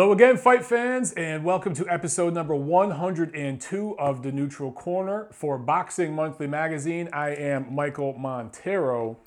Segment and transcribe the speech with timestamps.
[0.00, 5.58] Hello again, fight fans, and welcome to episode number 102 of the Neutral Corner for
[5.58, 7.10] Boxing Monthly Magazine.
[7.12, 9.18] I am Michael Montero.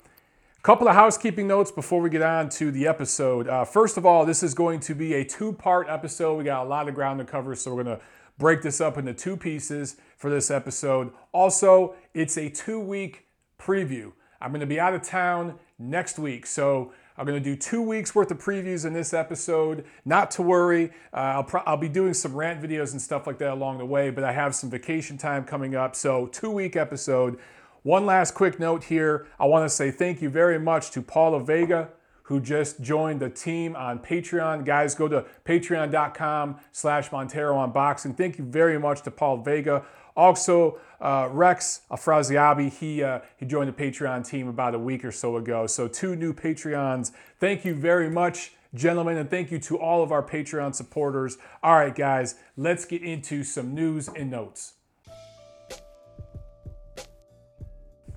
[0.58, 3.46] A Couple of housekeeping notes before we get on to the episode.
[3.46, 6.38] Uh, first of all, this is going to be a two part episode.
[6.38, 8.04] We got a lot of ground to cover, so we're going to
[8.36, 11.12] break this up into two pieces for this episode.
[11.30, 13.26] Also, it's a two week
[13.60, 14.10] preview.
[14.40, 17.80] I'm going to be out of town next week, so I'm going to do two
[17.80, 19.84] weeks worth of previews in this episode.
[20.04, 23.38] Not to worry, uh, I'll, pro- I'll be doing some rant videos and stuff like
[23.38, 25.94] that along the way, but I have some vacation time coming up.
[25.94, 27.38] So, two week episode.
[27.84, 29.26] One last quick note here.
[29.38, 31.90] I want to say thank you very much to Paula Vega,
[32.22, 34.64] who just joined the team on Patreon.
[34.64, 38.16] Guys, go to patreon.com slash Montero Unboxing.
[38.16, 39.84] Thank you very much to Paul Vega.
[40.16, 45.12] Also, uh, Rex Afraziabi, he, uh, he joined the Patreon team about a week or
[45.12, 45.66] so ago.
[45.66, 47.12] So, two new Patreons.
[47.40, 51.36] Thank you very much, gentlemen, and thank you to all of our Patreon supporters.
[51.62, 54.74] All right, guys, let's get into some news and notes.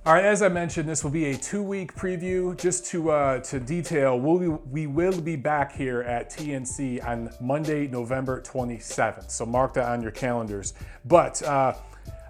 [0.07, 2.57] All right, as I mentioned, this will be a two-week preview.
[2.57, 7.89] Just to uh, to detail, we'll, we will be back here at TNC on Monday,
[7.89, 9.29] November 27th.
[9.29, 10.75] So mark that on your calendars.
[11.03, 11.73] But uh,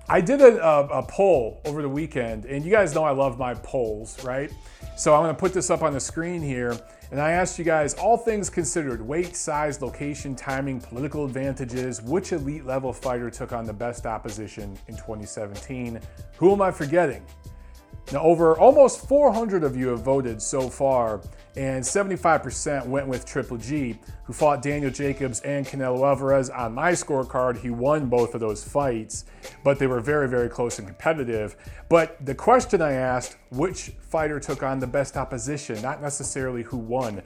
[0.09, 3.37] I did a, a, a, poll over the weekend, and you guys know I love
[3.37, 4.51] my polls, right?
[4.97, 6.75] So I'm going to put this up on the screen here,
[7.11, 12.31] and I asked you guys, all things considered, weight, size, location, timing, political advantages, which
[12.31, 16.01] elite level fighter took on the best opposition in 2017?
[16.37, 17.23] Who am I forgetting?
[18.11, 21.19] Now, over almost 400 of you have voted so far,
[21.57, 26.49] and 75% went with Triple G, who fought Daniel Jacobs and Canelo Alvarez.
[26.49, 29.25] On my scorecard, he won both of those fights,
[29.61, 31.57] but they were very, very close and competitive.
[31.89, 36.77] But the question I asked, which fighter took on the best opposition, not necessarily who
[36.77, 37.21] won.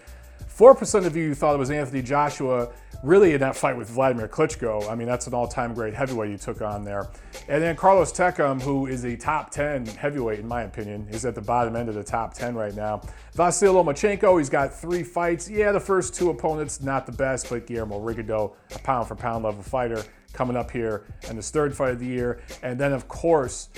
[0.62, 2.70] 4% of you thought it was Anthony Joshua,
[3.02, 4.88] really in that fight with Vladimir Klitschko.
[4.88, 7.10] I mean, that's an all time great heavyweight you took on there.
[7.50, 11.34] And then Carlos Takam, who is a top 10 heavyweight, in my opinion, is at
[11.34, 13.02] the bottom end of the top 10 right now.
[13.36, 15.50] Vasyl Lomachenko, he's got three fights.
[15.50, 19.44] Yeah, the first two opponents, not the best, but Guillermo Rigondeaux, a pound for pound
[19.44, 22.40] level fighter, coming up here in his third fight of the year.
[22.62, 23.70] And then, of course,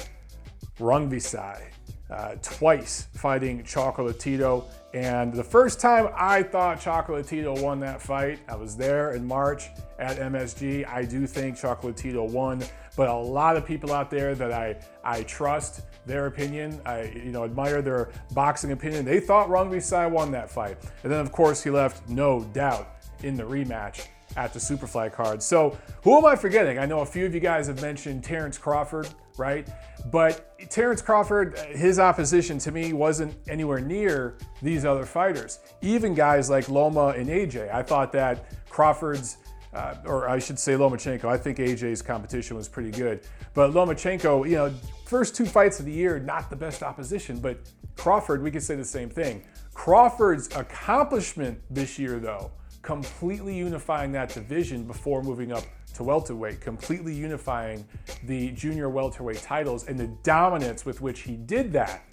[0.82, 1.62] Rungvisai.
[2.10, 8.56] Uh, twice fighting Chocolatito and the first time I thought Chocolatito won that fight, I
[8.56, 10.88] was there in March at MSG.
[10.88, 12.64] I do think Chocolatito won,
[12.96, 17.32] but a lot of people out there that I, I trust their opinion, I you
[17.32, 19.04] know admire their boxing opinion.
[19.04, 20.78] They thought Rungvisai won that fight.
[21.02, 22.90] And then of course he left no doubt
[23.24, 25.42] in the rematch at the Superfly card.
[25.42, 26.78] So who am I forgetting?
[26.78, 29.68] I know a few of you guys have mentioned Terence Crawford, right?
[30.12, 35.60] But Terence Crawford, his opposition to me wasn't anywhere near these other fighters.
[35.82, 37.74] Even guys like Loma and AJ.
[37.74, 39.38] I thought that Crawford's,
[39.74, 43.22] uh, or I should say Lomachenko, I think AJ's competition was pretty good.
[43.54, 44.74] But Lomachenko, you know,
[45.06, 47.40] first two fights of the year, not the best opposition.
[47.40, 47.60] But
[47.96, 49.44] Crawford, we could say the same thing.
[49.74, 57.14] Crawford's accomplishment this year, though, completely unifying that division before moving up to welterweight, completely
[57.14, 57.86] unifying
[58.24, 62.04] the junior welterweight titles and the dominance with which he did that.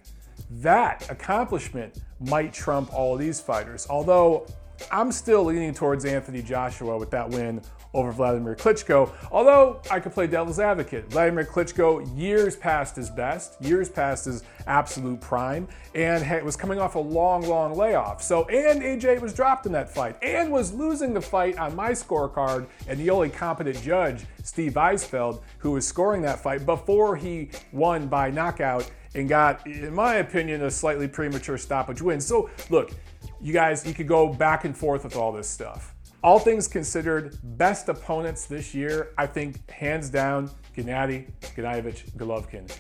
[0.50, 3.86] That accomplishment might trump all these fighters.
[3.88, 4.46] Although
[4.90, 7.60] I'm still leaning towards Anthony Joshua with that win
[7.94, 9.10] over Vladimir Klitschko.
[9.32, 11.10] Although I could play devil's advocate.
[11.10, 16.94] Vladimir Klitschko, years past his best, years past his absolute prime, and was coming off
[16.94, 18.22] a long, long layoff.
[18.22, 21.90] So, and AJ was dropped in that fight and was losing the fight on my
[21.90, 27.50] scorecard, and the only competent judge, Steve Weisfeld, who was scoring that fight before he
[27.72, 32.20] won by knockout and got, in my opinion, a slightly premature stoppage win.
[32.20, 32.92] So, look,
[33.40, 35.94] you guys, you could go back and forth with all this stuff.
[36.22, 42.70] All things considered, best opponents this year, I think hands down, Gennady, Gennadievich, Golovkin.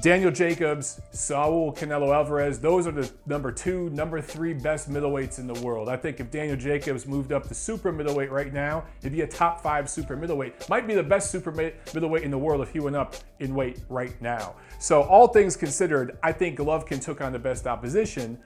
[0.00, 5.46] Daniel Jacobs, Saul Canelo Alvarez, those are the number two, number three best middleweights in
[5.46, 5.88] the world.
[5.88, 9.26] I think if Daniel Jacobs moved up to super middleweight right now, he'd be a
[9.26, 10.68] top five super middleweight.
[10.68, 13.78] Might be the best super middleweight in the world if he went up in weight
[13.88, 14.56] right now.
[14.80, 18.36] So, all things considered, I think Golovkin took on the best opposition.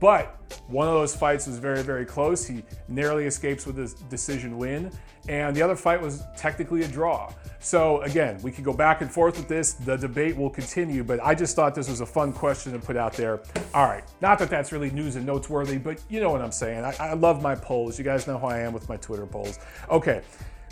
[0.00, 0.36] But
[0.66, 2.46] one of those fights was very, very close.
[2.46, 4.90] He narrowly escapes with a decision win.
[5.28, 7.32] And the other fight was technically a draw.
[7.60, 9.74] So again, we could go back and forth with this.
[9.74, 12.96] The debate will continue, but I just thought this was a fun question to put
[12.96, 13.40] out there.
[13.74, 16.84] All right, not that that's really news and noteworthy, but you know what I'm saying.
[16.84, 17.98] I, I love my polls.
[17.98, 19.58] You guys know who I am with my Twitter polls.
[19.90, 20.22] Okay,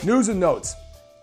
[0.02, 0.75] news and notes.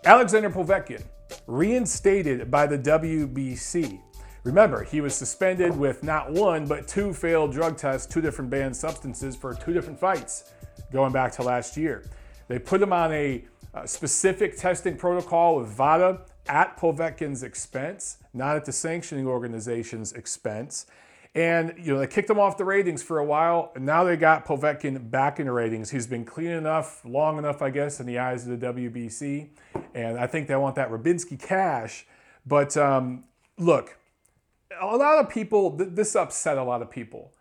[0.04, 1.02] Alexander Povetkin
[1.48, 4.00] reinstated by the WBC.
[4.46, 8.76] Remember, he was suspended with not one, but two failed drug tests, two different banned
[8.76, 10.52] substances for two different fights
[10.92, 12.04] going back to last year.
[12.46, 13.44] They put him on a,
[13.74, 20.86] a specific testing protocol with VADA at Povetkin's expense, not at the sanctioning organization's expense.
[21.34, 24.16] And you know they kicked him off the ratings for a while, and now they
[24.16, 25.90] got Povetkin back in the ratings.
[25.90, 29.48] He's been clean enough, long enough, I guess, in the eyes of the WBC,
[29.92, 32.06] and I think they want that Ryabinsky cash.
[32.46, 33.24] But um,
[33.58, 33.98] look,
[34.80, 37.32] a lot of people, th- this upset a lot of people.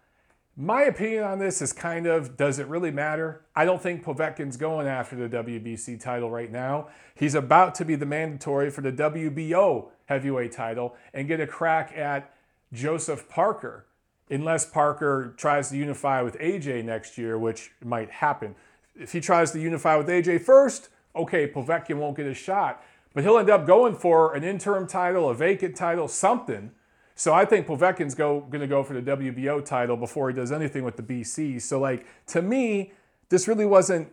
[0.58, 3.42] My opinion on this is kind of does it really matter?
[3.56, 6.88] I don't think Povetkin's going after the WBC title right now.
[7.14, 11.92] He's about to be the mandatory for the WBO heavyweight title and get a crack
[11.98, 12.34] at
[12.72, 13.86] Joseph Parker,
[14.30, 18.56] unless Parker tries to unify with AJ next year, which might happen.
[18.96, 22.82] If he tries to unify with AJ first, okay, Povetkin won't get a shot,
[23.14, 26.72] but he'll end up going for an interim title, a vacant title, something.
[27.16, 30.84] So I think Povetkin's go, to go for the WBO title before he does anything
[30.84, 31.62] with the BC.
[31.62, 32.92] So like to me,
[33.30, 34.12] this really wasn't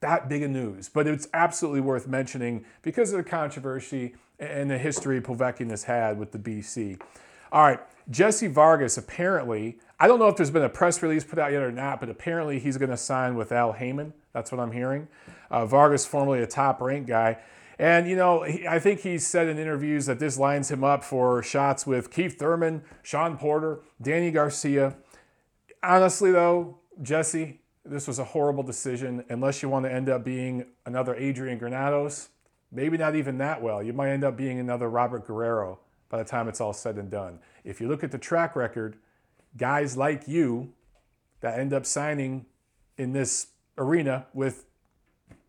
[0.00, 4.78] that big of news, but it's absolutely worth mentioning because of the controversy and the
[4.78, 6.98] history Povetkin has had with the BC.
[7.52, 11.38] All right, Jesse Vargas apparently, I don't know if there's been a press release put
[11.38, 14.14] out yet or not, but apparently he's going to sign with Al Haymon.
[14.32, 15.08] That's what I'm hearing.
[15.50, 17.38] Uh, Vargas, formerly a top ranked guy.
[17.80, 21.02] And, you know, he, I think he's said in interviews that this lines him up
[21.02, 24.98] for shots with Keith Thurman, Sean Porter, Danny Garcia.
[25.82, 30.66] Honestly, though, Jesse, this was a horrible decision unless you want to end up being
[30.84, 32.28] another Adrian Granados.
[32.70, 33.82] Maybe not even that well.
[33.82, 35.78] You might end up being another Robert Guerrero
[36.10, 37.38] by the time it's all said and done.
[37.64, 38.98] If you look at the track record,
[39.56, 40.74] guys like you
[41.40, 42.44] that end up signing
[42.98, 43.46] in this
[43.78, 44.66] arena with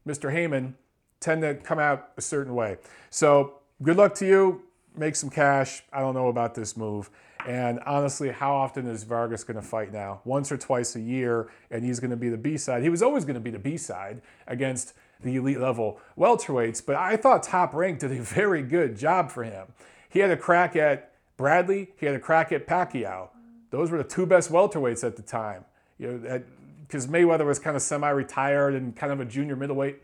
[0.08, 0.32] Mr.
[0.32, 0.78] Haymon
[1.22, 2.78] tend to come out a certain way.
[3.10, 4.64] So good luck to you.
[4.98, 5.84] Make some cash.
[5.94, 7.10] I don't know about this move.
[7.48, 10.22] And honestly, how often is Vargas going to fight now?
[10.26, 12.84] Once or twice a year, and he's going to be the B side.
[12.84, 16.96] He was always going to be the B side against the elite level welterweights, but
[16.96, 19.68] I thought Top Rank did a very good job for him.
[20.10, 21.92] He had a crack at Bradley.
[21.98, 23.30] He had a crack at Pacquiao.
[23.70, 25.66] Those were the two best welterweights at the time.
[25.98, 26.44] You know,
[26.86, 30.02] because Mayweather was kind of semi-retired and kind of a junior middleweight.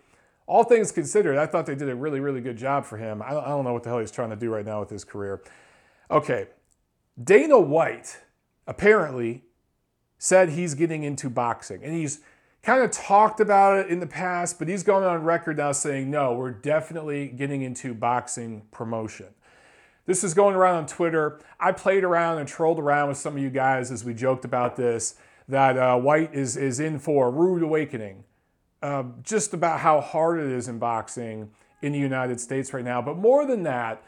[0.48, 3.22] All things considered, I thought they did a really, really good job for him.
[3.22, 5.44] I don't, know what the hell he's trying to do right now with his career.
[6.10, 6.48] Okay,
[7.22, 8.20] Dana White
[8.66, 9.44] apparently
[10.18, 12.22] said he's getting into boxing, and he's
[12.64, 16.10] kind of talked about it in the past, but he's going on record now saying,
[16.10, 19.28] no, we're definitely getting into boxing promotion.
[20.06, 21.40] This is going around on Twitter.
[21.60, 24.78] I played around and trolled around with some of you guys as we joked about
[24.78, 25.16] this
[25.50, 28.24] that uh, White is, is in for a rude awakening.
[28.82, 31.50] Uh, just about how hard it is in boxing
[31.82, 33.02] in the United States right now.
[33.02, 34.04] But more than that,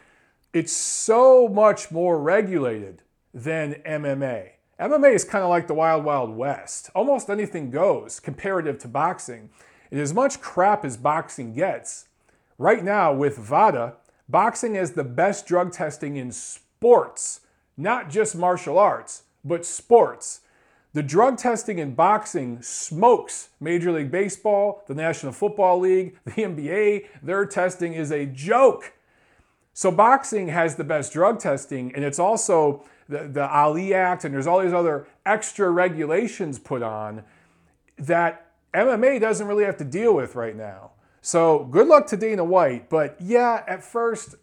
[0.52, 3.02] it's so much more regulated
[3.34, 4.50] than MMA.
[4.78, 6.90] MMA is kind of like the Wild Wild West.
[6.94, 9.50] Almost anything goes comparative to boxing.
[9.90, 12.06] And as much crap as boxing gets,
[12.58, 13.96] right now with VADA,
[14.30, 17.40] Boxing is the best drug testing in sports,
[17.76, 20.42] not just martial arts, but sports.
[20.92, 27.06] The drug testing in boxing smokes Major League Baseball, the National Football League, the NBA.
[27.22, 28.92] Their testing is a joke.
[29.72, 34.34] So, boxing has the best drug testing, and it's also the, the Ali Act, and
[34.34, 37.22] there's all these other extra regulations put on
[37.96, 40.90] that MMA doesn't really have to deal with right now.
[41.22, 42.88] So good luck to Dana White.
[42.88, 44.36] But yeah, at first,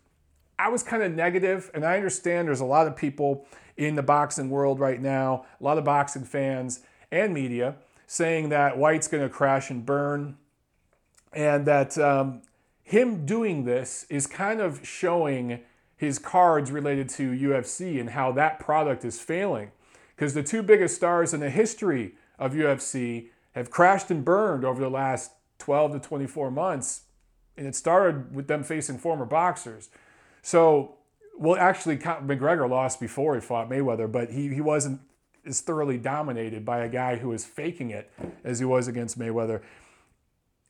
[0.60, 3.46] I was kind of negative, and I understand there's a lot of people
[3.76, 7.76] in the boxing world right now, a lot of boxing fans and media
[8.08, 10.38] saying that White's going to crash and burn,
[11.34, 12.42] and that um,
[12.82, 15.60] him doing this is kind of showing
[15.98, 19.72] his cards related to UFC and how that product is failing.
[20.16, 24.80] Because the two biggest stars in the history of UFC have crashed and burned over
[24.80, 27.02] the last 12 to 24 months.
[27.58, 29.90] And it started with them facing former boxers.
[30.48, 30.96] So,
[31.38, 35.01] well, actually, McGregor lost before he fought Mayweather, but he, he wasn't
[35.46, 38.10] as thoroughly dominated by a guy who was faking it
[38.46, 39.62] as he was against Mayweather.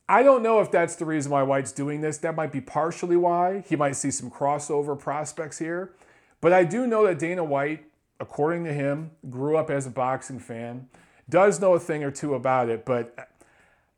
[0.09, 2.17] I don't know if that's the reason why White's doing this.
[2.17, 3.63] That might be partially why.
[3.69, 5.93] He might see some crossover prospects here.
[6.41, 7.85] But I do know that Dana White,
[8.19, 10.89] according to him, grew up as a boxing fan,
[11.29, 13.29] does know a thing or two about it, but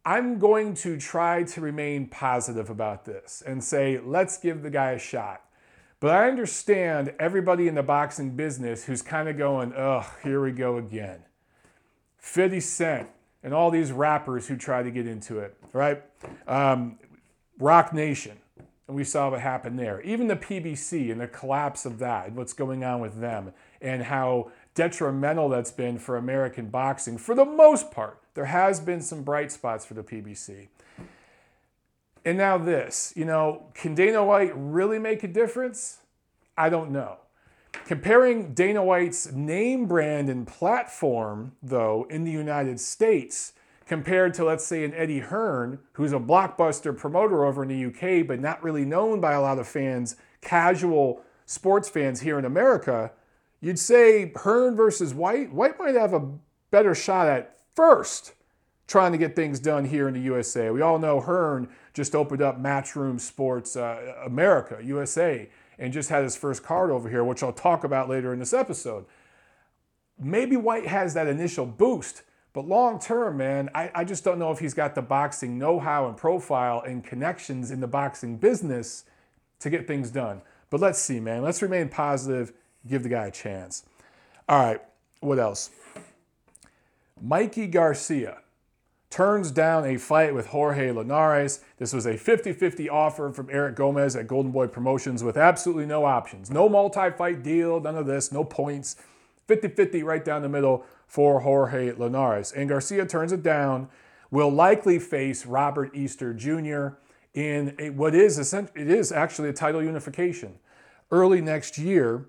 [0.03, 4.91] I'm going to try to remain positive about this and say, let's give the guy
[4.91, 5.45] a shot.
[5.99, 10.51] But I understand everybody in the boxing business who's kind of going, ugh, here we
[10.51, 11.23] go again.
[12.17, 13.09] 50 Cent
[13.43, 16.01] and all these rappers who try to get into it, right?
[16.47, 16.99] Um,
[17.57, 18.37] Roc Nation,
[18.87, 20.01] and we saw what happened there.
[20.01, 24.03] Even the PBC and the collapse of that, and what's going on with them, and
[24.03, 28.21] how detrimental that's been for American boxing for the most part.
[28.33, 30.67] There has been some bright spots for the PBC.
[32.25, 35.99] And now this, you know, can Dana White really make a difference?
[36.57, 37.17] I don't know.
[37.85, 43.53] Comparing Dana White's name brand and platform, though, in the United States,
[43.85, 48.27] compared to, let's say, an Eddie Hearn, who's a blockbuster promoter over in the UK,
[48.27, 53.11] but not really known by a lot of fans, casual sports fans here in America,
[53.61, 56.29] you'd say Hearn versus White, White might have a
[56.69, 58.33] better shot at first
[58.89, 60.71] trying to get things done here in the USA.
[60.71, 66.23] We all know Hearn just opened up Matchroom Sports uh, America, USA, and just had
[66.23, 69.05] his first card over here, which I'll talk about later in this episode.
[70.17, 74.51] Maybe White has that initial boost, but long term, man, I, I just don't know
[74.51, 79.05] if he's got the boxing know how and profile and connections in the boxing business
[79.59, 80.41] to get things done.
[80.71, 81.43] But let's see, man.
[81.43, 82.53] Let's remain positive,
[82.87, 83.85] give the guy a chance.
[84.49, 84.81] All right,
[85.19, 85.69] what else?
[87.21, 88.39] Mikey Garcia
[89.09, 91.61] turns down a fight with Jorge Linares.
[91.77, 95.85] This was a 50 50 offer from Eric Gomez at Golden Boy Promotions with absolutely
[95.85, 96.51] no options.
[96.51, 98.95] No multi fight deal, none of this, no points.
[99.47, 102.51] 50 50 right down the middle for Jorge Linares.
[102.51, 103.89] And Garcia turns it down,
[104.29, 106.99] will likely face Robert Easter Jr.
[107.33, 110.59] in a, what is it is actually a title unification
[111.11, 112.25] early next year.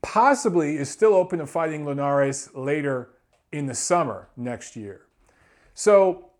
[0.00, 3.10] Possibly is still open to fighting Linares later
[3.50, 5.07] in the summer next year.
[5.78, 6.30] So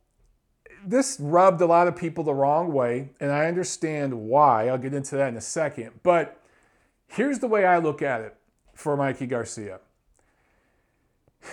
[0.84, 4.66] this rubbed a lot of people the wrong way, and I understand why.
[4.66, 6.00] I'll get into that in a second.
[6.02, 6.42] But
[7.06, 8.34] here's the way I look at it
[8.74, 9.78] for Mikey Garcia.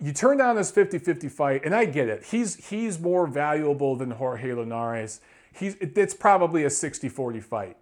[0.00, 2.24] You turn down this 50-50 fight, and I get it.
[2.24, 5.20] He's he's more valuable than Jorge Linares.
[5.52, 7.76] He's it's probably a 60-40 fight.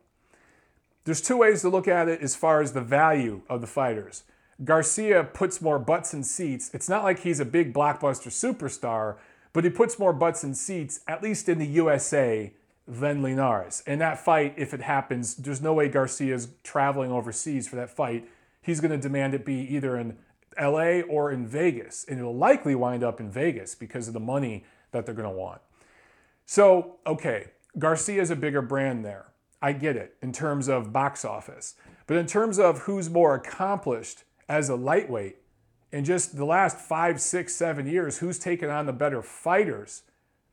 [1.05, 4.25] There's two ways to look at it as far as the value of the fighters.
[4.65, 6.71] Garcia puts more butts in seats.
[6.75, 9.17] It's not like he's a big blockbuster superstar,
[9.53, 12.53] but he puts more butts in seats, at least in the USA,
[12.87, 13.83] than Linares.
[13.87, 18.29] And that fight, if it happens, there's no way Garcia's traveling overseas for that fight.
[18.61, 20.19] He's going to demand it be either in
[20.61, 22.05] LA or in Vegas.
[22.09, 25.35] And it'll likely wind up in Vegas because of the money that they're going to
[25.35, 25.61] want.
[26.45, 27.47] So, okay,
[27.79, 29.27] Garcia's a bigger brand there.
[29.63, 31.75] I get it in terms of box office.
[32.07, 35.37] But in terms of who's more accomplished as a lightweight,
[35.93, 40.03] in just the last five, six, seven years, who's taken on the better fighters?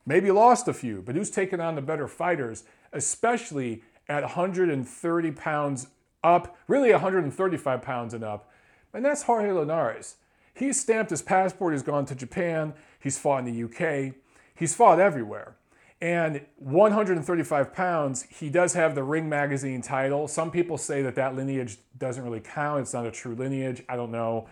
[0.06, 2.62] Maybe lost a few, but who's taken on the better fighters,
[2.92, 5.88] especially at 130 pounds
[6.22, 8.48] up, really 135 pounds and up?
[8.94, 10.14] And that's Jorge Linares.
[10.54, 14.14] He's stamped his passport, he's gone to Japan, he's fought in the UK,
[14.54, 15.56] he's fought everywhere.
[16.00, 20.28] And 135 pounds, he does have the Ring Magazine title.
[20.28, 22.82] Some people say that that lineage doesn't really count.
[22.82, 23.82] It's not a true lineage.
[23.88, 24.48] I don't know.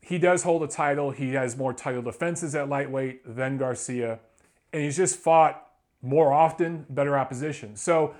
[0.00, 1.10] He does hold a title.
[1.10, 4.20] He has more title defenses at lightweight than Garcia.
[4.72, 5.66] And he's just fought
[6.00, 7.76] more often, better opposition.
[7.76, 8.14] So,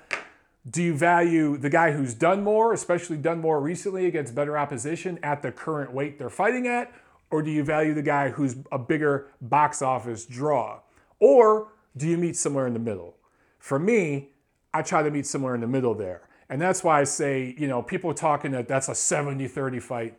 [0.69, 5.19] do you value the guy who's done more, especially done more recently against better opposition
[5.23, 6.93] at the current weight they're fighting at?
[7.31, 10.81] Or do you value the guy who's a bigger box office draw?
[11.21, 13.17] Or do you meet somewhere in the middle?
[13.59, 14.31] For me,
[14.73, 16.23] I try to meet somewhere in the middle there.
[16.49, 20.19] And that's why I say, you know, people talking that that's a 70 30 fight,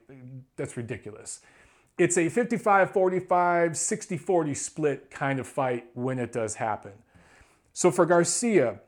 [0.55, 1.41] that's ridiculous.
[1.98, 6.93] It's a 55 45, 60 40 split kind of fight when it does happen.
[7.74, 8.79] So for Garcia,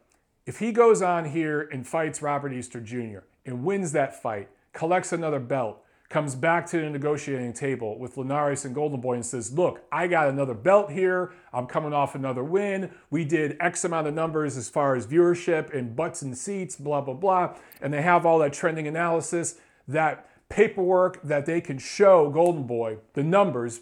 [0.46, 3.20] if he goes on here and fights Robert Easter Jr.
[3.46, 8.66] and wins that fight, collects another belt, comes back to the negotiating table with Linares
[8.66, 11.32] and Golden Boy and says, Look, I got another belt here.
[11.54, 12.92] I'm coming off another win.
[13.10, 17.02] We did X amount of numbers as far as viewership and butts and seats, blah,
[17.02, 17.56] blah, blah.
[17.82, 19.56] And they have all that trending analysis,
[19.88, 23.80] that paperwork that they can show Golden Boy, the numbers.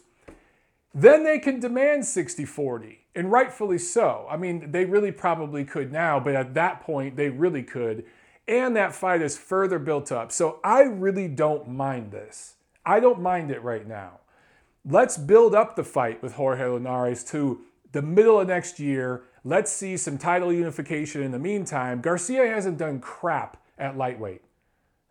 [0.93, 4.27] Then they can demand 60 40, and rightfully so.
[4.29, 8.05] I mean, they really probably could now, but at that point, they really could
[8.49, 10.31] and that fight is further built up.
[10.31, 12.55] So I really don't mind this.
[12.85, 14.19] I don't mind it right now.
[14.83, 19.23] Let's build up the fight with Jorge Linares to the middle of next year.
[19.43, 22.01] Let's see some title unification in the meantime.
[22.01, 24.41] Garcia hasn't done crap at lightweight.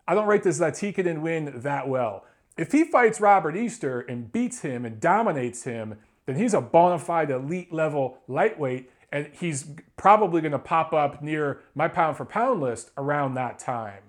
[0.06, 2.24] I don't rate this Zlaticanin win that well.
[2.56, 6.98] If he fights Robert Easter and beats him and dominates him, then he's a bona
[6.98, 12.24] fide elite level lightweight and he's probably going to pop up near my pound for
[12.24, 14.02] pound list around that time.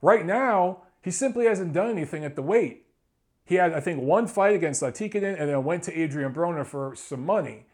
[0.00, 2.86] Right now, he simply hasn't done anything at the weight.
[3.44, 6.94] He had, I think, one fight against Zlaticanin and then went to Adrian Broner for
[6.94, 7.66] some money.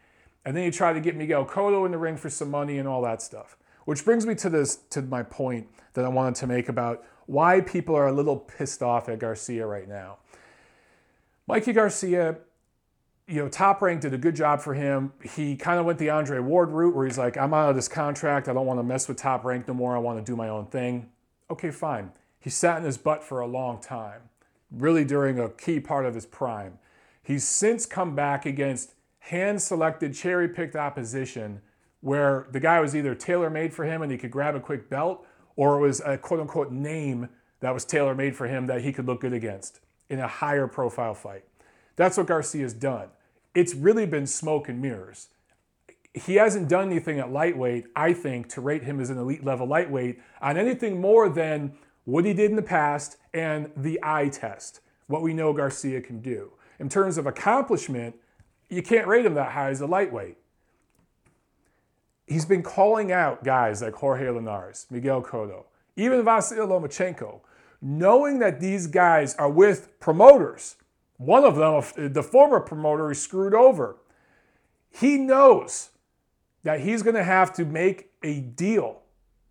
[0.44, 2.86] And then he tried to get Miguel Cotto in the ring for some money and
[2.86, 3.56] all that stuff.
[3.84, 7.60] Which brings me to this to my point that I wanted to make about why
[7.60, 10.18] people are a little pissed off at Garcia right now.
[11.46, 12.36] Mikey Garcia
[13.26, 15.12] you know, Top Rank did a good job for him.
[15.22, 17.88] He kind of went the Andre Ward route where he's like, I'm out of this
[17.88, 18.48] contract.
[18.48, 19.96] I don't want to mess with Top Rank no more.
[19.96, 21.08] I want to do my own thing.
[21.50, 22.12] Okay, fine.
[22.38, 24.20] He sat in his butt for a long time,
[24.70, 26.78] really during a key part of his prime.
[27.22, 31.62] He's since come back against hand selected, cherry picked opposition
[32.02, 34.90] where the guy was either tailor made for him and he could grab a quick
[34.90, 35.26] belt,
[35.56, 38.92] or it was a quote unquote name that was tailor made for him that he
[38.92, 41.44] could look good against in a higher profile fight.
[41.96, 43.08] That's what Garcia's done.
[43.54, 45.28] It's really been smoke and mirrors.
[46.12, 49.66] He hasn't done anything at lightweight, I think, to rate him as an elite level
[49.66, 51.74] lightweight on anything more than
[52.04, 56.20] what he did in the past and the eye test, what we know Garcia can
[56.20, 56.52] do.
[56.78, 58.16] In terms of accomplishment,
[58.68, 60.36] you can't rate him that high as a lightweight.
[62.26, 65.64] He's been calling out guys like Jorge Linares, Miguel Cotto,
[65.96, 67.40] even Vasily Lomachenko,
[67.82, 70.76] knowing that these guys are with promoters.
[71.16, 73.96] One of them, the former promoter, he screwed over.
[74.90, 75.90] He knows
[76.62, 79.02] that he's going to have to make a deal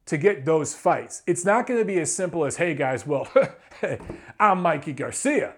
[0.05, 1.21] to get those fights.
[1.25, 3.27] It's not going to be as simple as, hey guys, well,
[4.39, 5.55] I'm Mikey Garcia.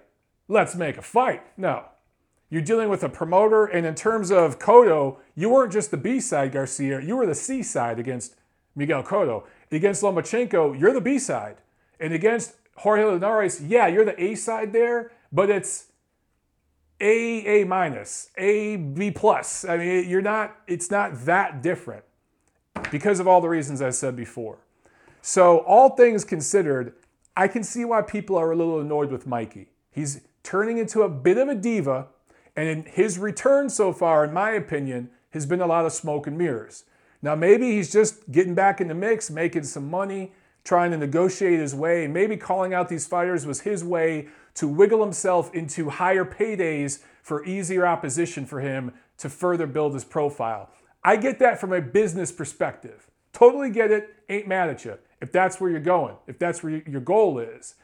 [0.48, 1.42] Let's make a fight.
[1.58, 1.86] No.
[2.50, 6.20] You're dealing with a promoter, and in terms of Cotto, you weren't just the B
[6.20, 7.02] side, Garcia.
[7.02, 8.36] You were the C side against
[8.76, 9.46] Miguel Cotto.
[9.72, 11.58] Against Lomachenko, you're the B side.
[12.00, 15.88] And against Jorge Linares, yeah, you're the A side there, but it's
[17.06, 19.64] A, A minus, A, B plus.
[19.64, 22.04] I mean, you're not, it's not that different
[22.90, 24.58] because of all the reasons I said before.
[25.22, 26.94] So, all things considered,
[27.38, 29.68] I can see why people are a little annoyed with Mikey.
[29.92, 32.08] He's turning into a bit of a diva,
[32.56, 36.38] and his return so far, in my opinion, has been a lot of smoke and
[36.38, 36.86] mirrors.
[37.22, 40.32] Now, maybe he's just getting back in the mix, making some money,
[40.64, 44.68] trying to negotiate his way, and maybe calling out these fighters was his way to
[44.68, 50.70] wiggle himself into higher paydays for easier opposition for him to further build his profile.
[51.04, 53.10] I get that from a business perspective.
[53.34, 56.82] Totally get it, ain't mad at you if that's where you're going, if that's where
[56.88, 57.76] your goal is.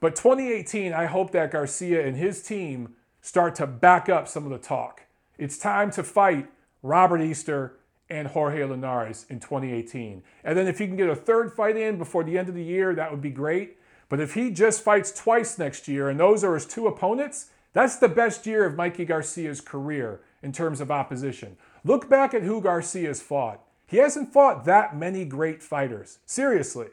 [0.00, 4.50] But 2018, I hope that Garcia and his team start to back up some of
[4.50, 5.02] the talk.
[5.38, 6.50] It's time to fight
[6.82, 7.78] Robert Easter
[8.10, 10.22] and Jorge Linares in 2018.
[10.44, 12.62] And then if you can get a third fight in before the end of the
[12.62, 13.78] year, that would be great.
[14.08, 17.96] But if he just fights twice next year and those are his two opponents, that's
[17.96, 21.56] the best year of Mikey Garcia's career in terms of opposition.
[21.84, 23.60] Look back at who Garcia's fought.
[23.86, 26.18] He hasn't fought that many great fighters.
[26.24, 26.88] Seriously.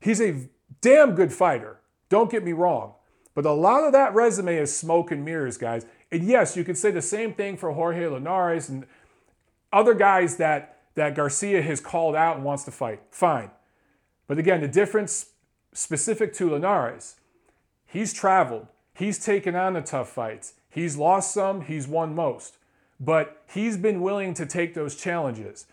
[0.00, 0.48] He's a
[0.80, 1.80] damn good fighter.
[2.08, 2.94] Don't get me wrong.
[3.34, 5.86] But a lot of that resume is smoke and mirrors, guys.
[6.10, 8.86] And yes, you could say the same thing for Jorge Linares and
[9.72, 13.00] other guys that, that Garcia has called out and wants to fight.
[13.10, 13.50] Fine.
[14.26, 15.31] But again, the difference
[15.72, 17.16] specific to Linares,
[17.86, 22.58] he's traveled, he's taken on the tough fights, he's lost some, he's won most.
[23.00, 25.66] But he's been willing to take those challenges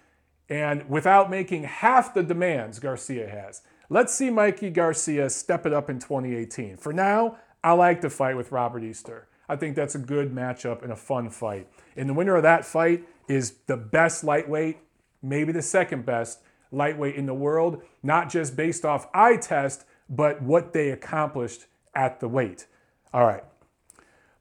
[0.49, 3.61] and without making half the demands Garcia has.
[3.87, 6.77] Let's see Mikey Garcia step it up in 2018.
[6.77, 9.27] For now, I like to fight with Robert Easter.
[9.47, 11.67] I think that's a good matchup and a fun fight.
[11.95, 14.77] And the winner of that fight is the best lightweight,
[15.21, 16.39] maybe the second best
[16.71, 22.19] lightweight in the world, not just based off eye test, but what they accomplished at
[22.19, 22.65] the weight.
[23.13, 23.43] All right.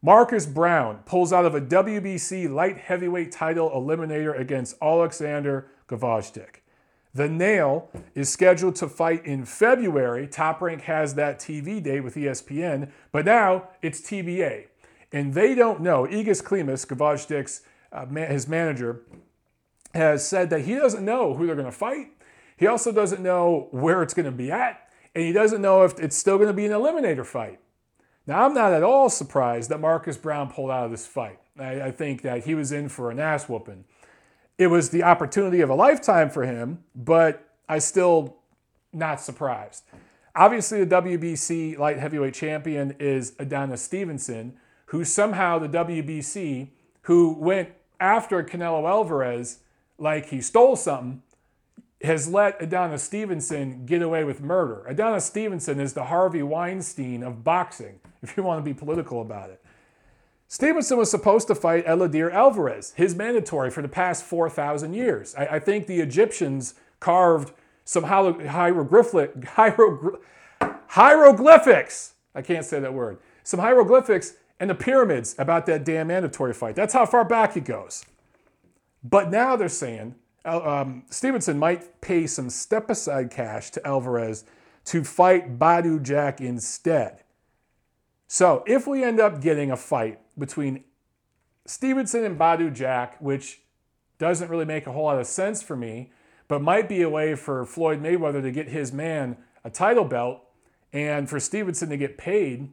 [0.00, 6.60] Marcus Brown pulls out of a WBC light heavyweight title eliminator against Alexander Gvozdyk.
[7.14, 10.28] The Nail is scheduled to fight in February.
[10.28, 14.66] Top Rank has that TV day with ESPN, but now it's TBA.
[15.10, 16.06] And they don't know.
[16.06, 19.02] Egis Klimas, Gvozdyk's, uh, his manager,
[19.94, 22.08] has said that he doesn't know who they're going to fight.
[22.56, 24.87] He also doesn't know where it's going to be at,
[25.18, 27.58] and he doesn't know if it's still going to be an eliminator fight.
[28.24, 31.40] Now, I'm not at all surprised that Marcus Brown pulled out of this fight.
[31.58, 33.84] I, I think that he was in for an ass whooping
[34.58, 38.36] it was the opportunity of a lifetime for him, but I still
[38.92, 39.84] not surprised.
[40.34, 44.54] Obviously, the WBC light heavyweight champion is Adonis Stevenson,
[44.86, 46.68] who somehow the WBC,
[47.02, 49.60] who went after Canelo Alvarez
[49.96, 51.22] like he stole something,
[52.02, 54.84] has let Adonis Stevenson get away with murder.
[54.86, 59.50] Adonis Stevenson is the Harvey Weinstein of boxing, if you want to be political about
[59.50, 59.62] it.
[60.46, 65.34] Stevenson was supposed to fight Eleider Alvarez, his mandatory for the past 4,000 years.
[65.36, 67.52] I, I, think the Egyptians carved
[67.84, 69.44] some hieroglyphic,
[70.88, 76.54] hieroglyphics, I can't say that word, some hieroglyphics and the pyramids about that damn mandatory
[76.54, 76.74] fight.
[76.74, 78.04] That's how far back it goes.
[79.04, 80.14] But now they're saying
[80.48, 84.44] um, Stevenson might pay some step aside cash to Alvarez
[84.86, 87.22] to fight Badou Jack instead.
[88.26, 90.84] So if we end up getting a fight between
[91.66, 93.60] Stevenson and Badou Jack, which
[94.18, 96.10] doesn't really make a whole lot of sense for me,
[96.48, 100.40] but might be a way for Floyd Mayweather to get his man a title belt
[100.92, 102.70] and for Stevenson to get paid.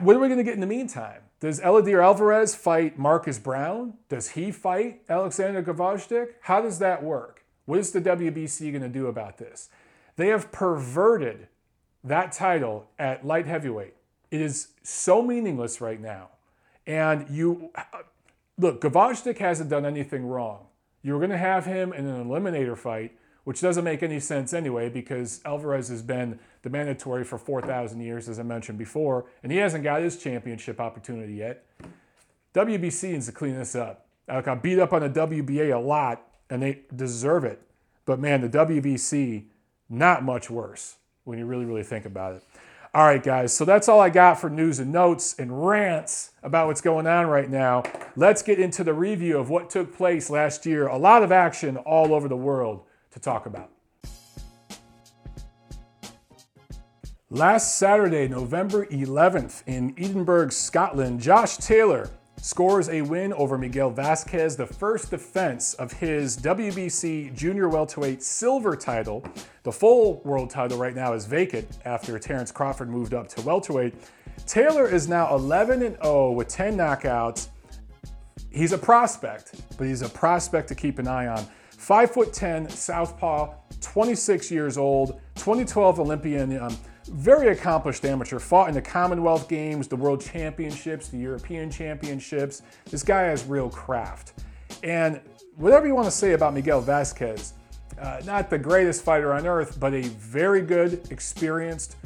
[0.00, 1.22] What are we going to get in the meantime?
[1.40, 3.94] Does Eleider Alvarez fight Marcus Brown?
[4.08, 6.34] Does he fight Alexander Gvozdyk?
[6.42, 7.44] How does that work?
[7.64, 9.68] What is the WBC going to do about this?
[10.16, 11.46] They have perverted
[12.02, 13.94] that title at light heavyweight.
[14.30, 16.30] It is so meaningless right now.
[16.86, 17.70] And you
[18.58, 20.66] look, Gvozdyk hasn't done anything wrong.
[21.02, 24.52] You were going to have him in an eliminator fight, which doesn't make any sense
[24.52, 29.52] anyway because Alvarez has been the mandatory for 4,000 years, as I mentioned before, and
[29.52, 31.64] he hasn't got his championship opportunity yet.
[32.54, 34.06] WBC needs to clean this up.
[34.28, 37.62] I got beat up on the WBA a lot, and they deserve it.
[38.04, 39.44] But man, the WBC,
[39.88, 42.42] not much worse when you really, really think about it.
[42.94, 46.68] All right, guys, so that's all I got for news and notes and rants about
[46.68, 47.82] what's going on right now.
[48.16, 50.86] Let's get into the review of what took place last year.
[50.86, 53.70] A lot of action all over the world to talk about.
[57.30, 62.08] Last Saturday, November 11th, in Edinburgh, Scotland, Josh Taylor
[62.40, 68.74] scores a win over Miguel Vasquez, the first defense of his WBC junior welterweight silver
[68.74, 69.22] title.
[69.62, 73.92] The full world title right now is vacant after Terence Crawford moved up to welterweight.
[74.46, 77.48] Taylor is now 11 and 0 with 10 knockouts.
[78.48, 81.46] He's a prospect, but he's a prospect to keep an eye on.
[81.72, 86.58] 5 foot 10, southpaw, 26 years old, 2012 Olympian.
[86.58, 86.74] Um,
[87.08, 92.62] very accomplished amateur, fought in the Commonwealth Games, the World Championships, the European Championships.
[92.90, 94.44] This guy has real craft.
[94.82, 95.20] And
[95.56, 97.54] whatever you want to say about Miguel Vasquez,
[98.00, 101.96] uh, not the greatest fighter on earth, but a very good, experienced,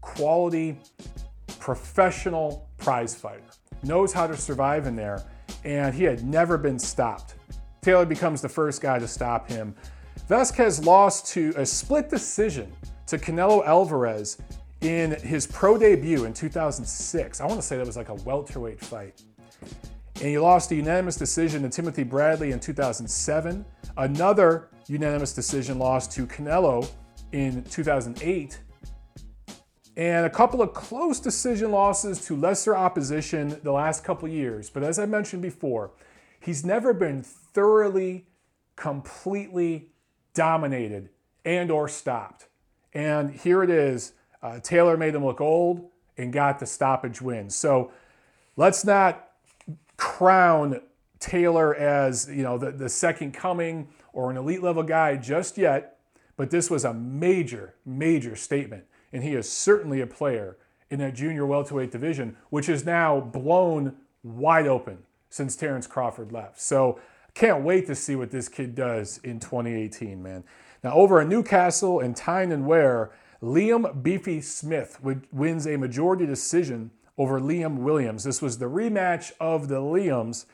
[0.00, 0.78] quality,
[1.58, 3.42] professional prize fighter.
[3.82, 5.22] Knows how to survive in there,
[5.64, 7.34] and he had never been stopped.
[7.82, 9.74] Taylor becomes the first guy to stop him.
[10.28, 12.72] Vasquez lost to a split decision
[13.06, 14.38] to Canelo Alvarez
[14.80, 17.40] in his pro debut in 2006.
[17.40, 19.22] I want to say that was like a welterweight fight.
[20.16, 23.64] And he lost a unanimous decision to Timothy Bradley in 2007.
[23.96, 26.88] Another unanimous decision loss to Canelo
[27.32, 28.60] in 2008.
[29.96, 34.68] And a couple of close decision losses to lesser opposition the last couple years.
[34.68, 35.92] But as I mentioned before,
[36.40, 38.26] he's never been thoroughly,
[38.76, 39.90] completely
[40.34, 41.10] dominated
[41.44, 42.48] and or stopped.
[42.94, 44.12] And here it is.
[44.42, 47.50] Uh, Taylor made him look old and got the stoppage win.
[47.50, 47.90] So
[48.56, 49.30] let's not
[49.96, 50.80] crown
[51.18, 55.98] Taylor as you know the, the second coming or an elite level guy just yet,
[56.36, 58.84] but this was a major, major statement.
[59.12, 60.56] And he is certainly a player
[60.90, 64.98] in that junior welterweight division, which is now blown wide open
[65.30, 66.60] since Terence Crawford left.
[66.60, 67.00] So
[67.34, 70.44] can't wait to see what this kid does in 2018, man.
[70.82, 73.10] Now, over at Newcastle and Tyne and Wear,
[73.42, 75.00] Liam Beefy Smith
[75.32, 78.24] wins a majority decision over Liam Williams.
[78.24, 80.46] This was the rematch of the Liams.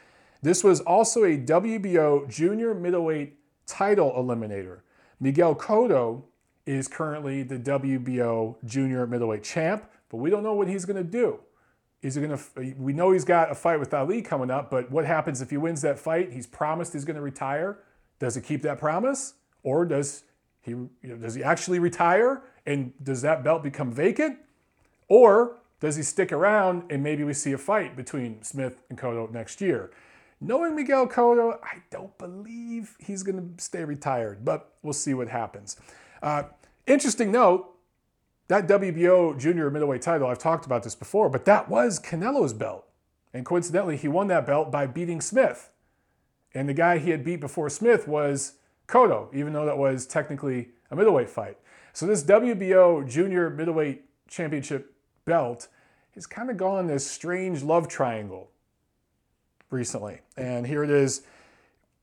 [0.43, 4.81] This was also a WBO junior middleweight title eliminator.
[5.21, 6.23] Miguel Cotto
[6.64, 11.05] is currently the WBO junior middleweight champ, but we don't know what he's going to
[11.05, 11.40] do.
[12.02, 12.74] Is he going to?
[12.78, 15.56] We know he's got a fight with Ali coming up, but what happens if he
[15.56, 16.32] wins that fight?
[16.32, 17.78] He's promised he's going to retire.
[18.18, 19.34] Does he keep that promise?
[19.62, 20.24] Or does
[20.60, 24.38] he, you know, does he actually retire and does that belt become vacant?
[25.08, 29.30] Or does he stick around and maybe we see a fight between Smith and Cotto
[29.30, 29.90] next year?
[30.40, 35.28] Knowing Miguel Cotto, I don't believe he's going to stay retired, but we'll see what
[35.28, 35.76] happens.
[36.22, 36.44] Uh,
[36.86, 37.74] interesting note
[38.50, 42.84] that WBO junior middleweight title, I've talked about this before, but that was Canelo's belt.
[43.32, 45.70] And coincidentally, he won that belt by beating Smith.
[46.52, 48.54] And the guy he had beat before Smith was
[48.88, 51.58] Cotto, even though that was technically a middleweight fight.
[51.92, 55.68] So this WBO junior middleweight championship belt
[56.16, 58.50] has kind of gone this strange love triangle
[59.70, 60.22] recently.
[60.36, 61.22] And here it is.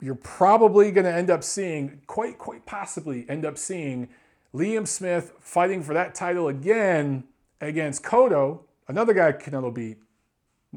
[0.00, 4.08] You're probably going to end up seeing, quite, quite possibly end up seeing
[4.54, 7.24] Liam Smith fighting for that title again
[7.60, 9.98] against Cotto, another guy Canelo beat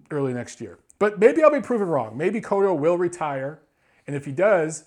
[0.09, 0.79] early next year.
[0.99, 2.17] But maybe I'll be proven wrong.
[2.17, 3.61] Maybe Cotto will retire.
[4.05, 4.85] And if he does,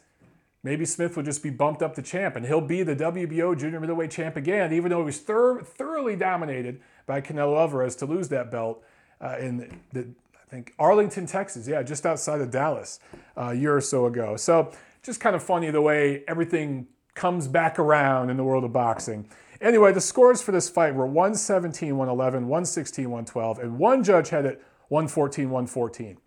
[0.62, 3.80] maybe Smith will just be bumped up to champ and he'll be the WBO junior
[3.80, 8.28] middleweight champ again, even though he was thir- thoroughly dominated by Canelo Alvarez to lose
[8.28, 8.82] that belt
[9.20, 13.00] uh, in the, I think Arlington, Texas, yeah, just outside of Dallas
[13.36, 14.36] uh, a year or so ago.
[14.36, 18.72] So just kind of funny the way everything comes back around in the world of
[18.72, 19.28] boxing.
[19.60, 24.44] Anyway, the scores for this fight were 117, 111, 116, 112, and one judge had
[24.44, 26.18] it 114, 114.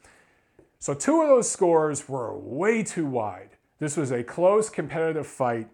[0.80, 3.50] So two of those scores were way too wide.
[3.80, 5.68] This was a close competitive fight.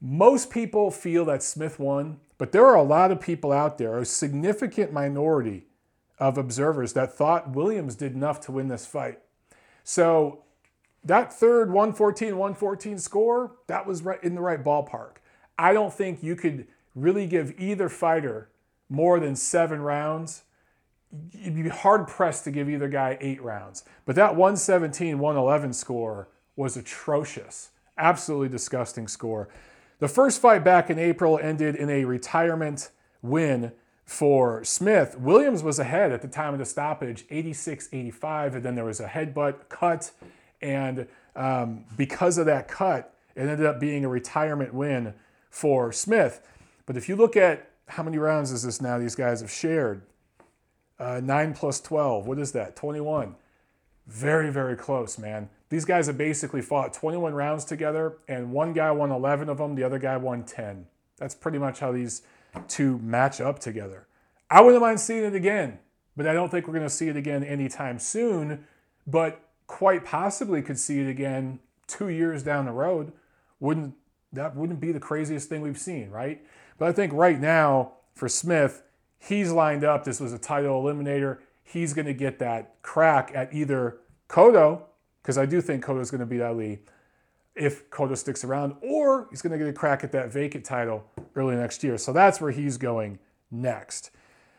[0.00, 3.98] Most people feel that Smith won, but there are a lot of people out there,
[3.98, 5.66] a significant minority
[6.18, 9.18] of observers that thought Williams did enough to win this fight.
[9.82, 10.43] So
[11.04, 15.16] that third 114 114 score, that was right in the right ballpark.
[15.58, 18.50] I don't think you could really give either fighter
[18.88, 20.42] more than seven rounds.
[21.32, 23.84] You'd be hard pressed to give either guy eight rounds.
[24.04, 27.70] But that 117 111 score was atrocious.
[27.96, 29.48] Absolutely disgusting score.
[30.00, 32.90] The first fight back in April ended in a retirement
[33.22, 33.72] win
[34.04, 35.18] for Smith.
[35.18, 39.00] Williams was ahead at the time of the stoppage, 86 85, and then there was
[39.00, 40.10] a headbutt cut.
[40.64, 45.12] And um, because of that cut, it ended up being a retirement win
[45.50, 46.40] for Smith.
[46.86, 50.02] But if you look at how many rounds is this now these guys have shared?
[50.98, 52.76] Uh, 9 plus 12, what is that?
[52.76, 53.36] 21.
[54.06, 55.50] Very, very close, man.
[55.68, 59.74] These guys have basically fought 21 rounds together, and one guy won 11 of them,
[59.74, 60.86] the other guy won 10.
[61.18, 62.22] That's pretty much how these
[62.68, 64.06] two match up together.
[64.50, 65.78] I wouldn't mind seeing it again,
[66.16, 68.66] but I don't think we're going to see it again anytime soon,
[69.06, 73.12] but quite possibly could see it again two years down the road.
[73.60, 73.94] Wouldn't
[74.32, 76.44] that wouldn't be the craziest thing we've seen, right?
[76.78, 78.82] But I think right now for Smith,
[79.18, 80.04] he's lined up.
[80.04, 81.38] This was a title eliminator.
[81.62, 83.98] He's going to get that crack at either
[84.28, 84.82] Cotto,
[85.22, 86.80] because I do think Cotto's going to beat Ali
[87.54, 91.04] if Cotto sticks around, or he's going to get a crack at that vacant title
[91.36, 91.96] early next year.
[91.96, 93.18] So that's where he's going
[93.50, 94.10] next.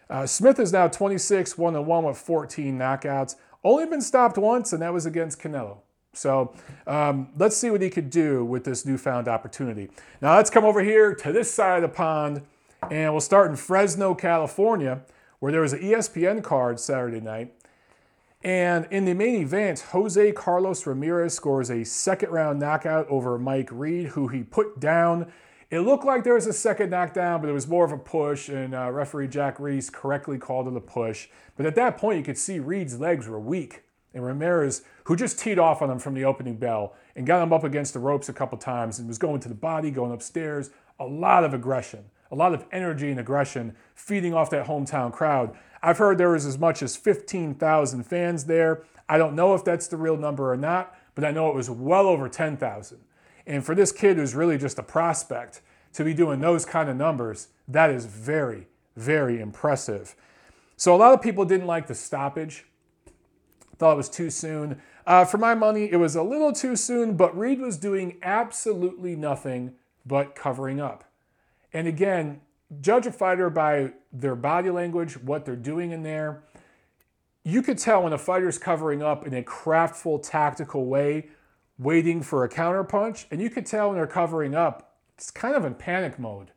[0.10, 3.36] Uh, Smith is now 26, 1 1 with 14 knockouts.
[3.66, 5.80] Only been stopped once, and that was against Canelo.
[6.14, 6.54] So
[6.86, 9.90] um, let's see what he could do with this newfound opportunity.
[10.22, 12.44] Now let's come over here to this side of the pond,
[12.92, 15.02] and we'll start in Fresno, California,
[15.40, 17.54] where there was an ESPN card Saturday night.
[18.44, 23.70] And in the main event, Jose Carlos Ramirez scores a second round knockout over Mike
[23.72, 25.34] Reed, who he put down.
[25.72, 28.50] It looked like there was a second knockdown, but it was more of a push,
[28.50, 31.28] and uh, referee Jack Reiss correctly called it a push.
[31.58, 33.84] But at that point, you could see Reed's legs were weak
[34.16, 37.52] and Ramirez, who just teed off on him from the opening bell and got him
[37.52, 40.72] up against the ropes a couple times and was going to the body, going upstairs.
[41.00, 45.56] A lot of aggression, a lot of energy and aggression feeding off that hometown crowd.
[45.84, 48.84] I've heard there was as much as 15,000 fans there.
[49.10, 51.70] I don't know if that's the real number or not, but I know it was
[51.70, 53.00] well over 10,000.
[53.48, 55.62] And for this kid who's really just a prospect
[55.94, 60.16] to be doing those kind of numbers, that is very, very impressive.
[60.78, 62.66] So a lot of people didn't like the stoppage.
[63.78, 64.82] Thought it was too soon.
[65.06, 69.16] Uh, for my money, it was a little too soon, but Reed was doing absolutely
[69.16, 69.74] nothing
[70.06, 71.04] but covering up.
[71.74, 72.42] And again,
[72.82, 76.44] judge a fighter by their body language, what they're doing in there.
[77.44, 81.28] You could tell when a fighter's covering up in a craftful, tactical way,
[81.78, 85.66] waiting for a counterpunch, and you could tell when they're covering up, it's kind of
[85.66, 86.52] in panic mode.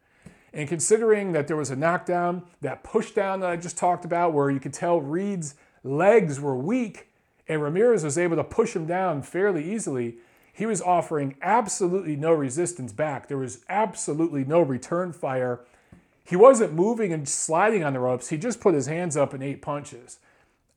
[0.52, 4.50] And considering that there was a knockdown, that pushdown that I just talked about, where
[4.50, 7.08] you could tell Reed's legs were weak,
[7.46, 10.18] and Ramirez was able to push him down fairly easily,
[10.52, 13.28] he was offering absolutely no resistance back.
[13.28, 15.60] There was absolutely no return fire.
[16.24, 18.28] He wasn't moving and sliding on the ropes.
[18.28, 20.18] He just put his hands up and ate punches.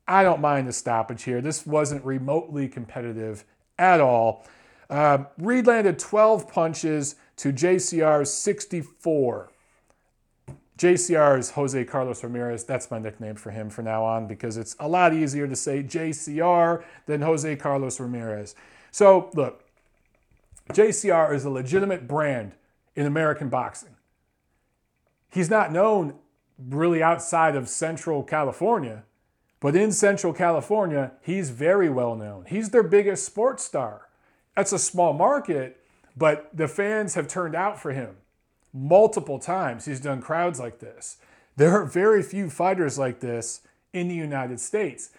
[0.06, 1.40] I don't mind the stoppage here.
[1.40, 3.44] This wasn't remotely competitive
[3.78, 4.46] at all.
[4.90, 9.50] Uh, Reed landed 12 punches to JCR's 64.
[10.78, 12.64] JCR is Jose Carlos Ramirez.
[12.64, 15.82] That's my nickname for him from now on because it's a lot easier to say
[15.82, 18.54] JCR than Jose Carlos Ramirez.
[18.90, 19.64] So, look,
[20.72, 22.52] JCR is a legitimate brand
[22.94, 23.96] in American boxing.
[25.30, 26.14] He's not known
[26.58, 29.04] really outside of Central California,
[29.62, 32.44] but in Central California, he's very well known.
[32.46, 34.08] He's their biggest sports star.
[34.54, 35.78] That's a small market,
[36.14, 38.16] but the fans have turned out for him
[38.72, 41.18] multiple times he's done crowds like this.
[41.56, 43.60] There are very few fighters like this
[43.92, 45.10] in the United States.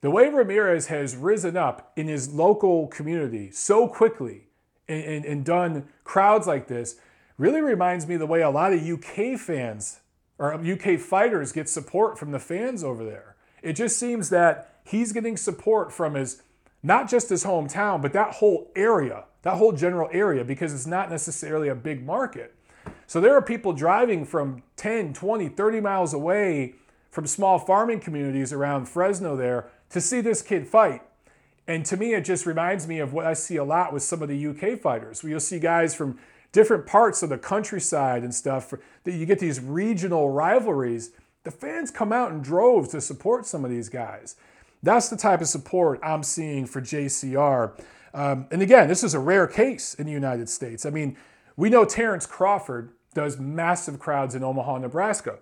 [0.00, 4.48] The way Ramirez has risen up in his local community so quickly
[4.88, 6.96] and, and, and done crowds like this
[7.36, 10.00] really reminds me the way a lot of UK fans
[10.38, 13.33] or UK fighters get support from the fans over there.
[13.64, 16.42] It just seems that he's getting support from his
[16.82, 21.08] not just his hometown, but that whole area, that whole general area, because it's not
[21.10, 22.54] necessarily a big market.
[23.06, 26.74] So there are people driving from 10, 20, 30 miles away
[27.10, 31.00] from small farming communities around Fresno there to see this kid fight.
[31.66, 34.20] And to me, it just reminds me of what I see a lot with some
[34.20, 36.18] of the UK fighters, where you'll see guys from
[36.52, 38.74] different parts of the countryside and stuff,
[39.04, 41.12] that you get these regional rivalries.
[41.44, 44.36] The fans come out in droves to support some of these guys.
[44.82, 47.78] That's the type of support I'm seeing for JCR.
[48.12, 50.86] Um, and again, this is a rare case in the United States.
[50.86, 51.16] I mean,
[51.56, 55.38] we know Terence Crawford does massive crowds in Omaha, Nebraska.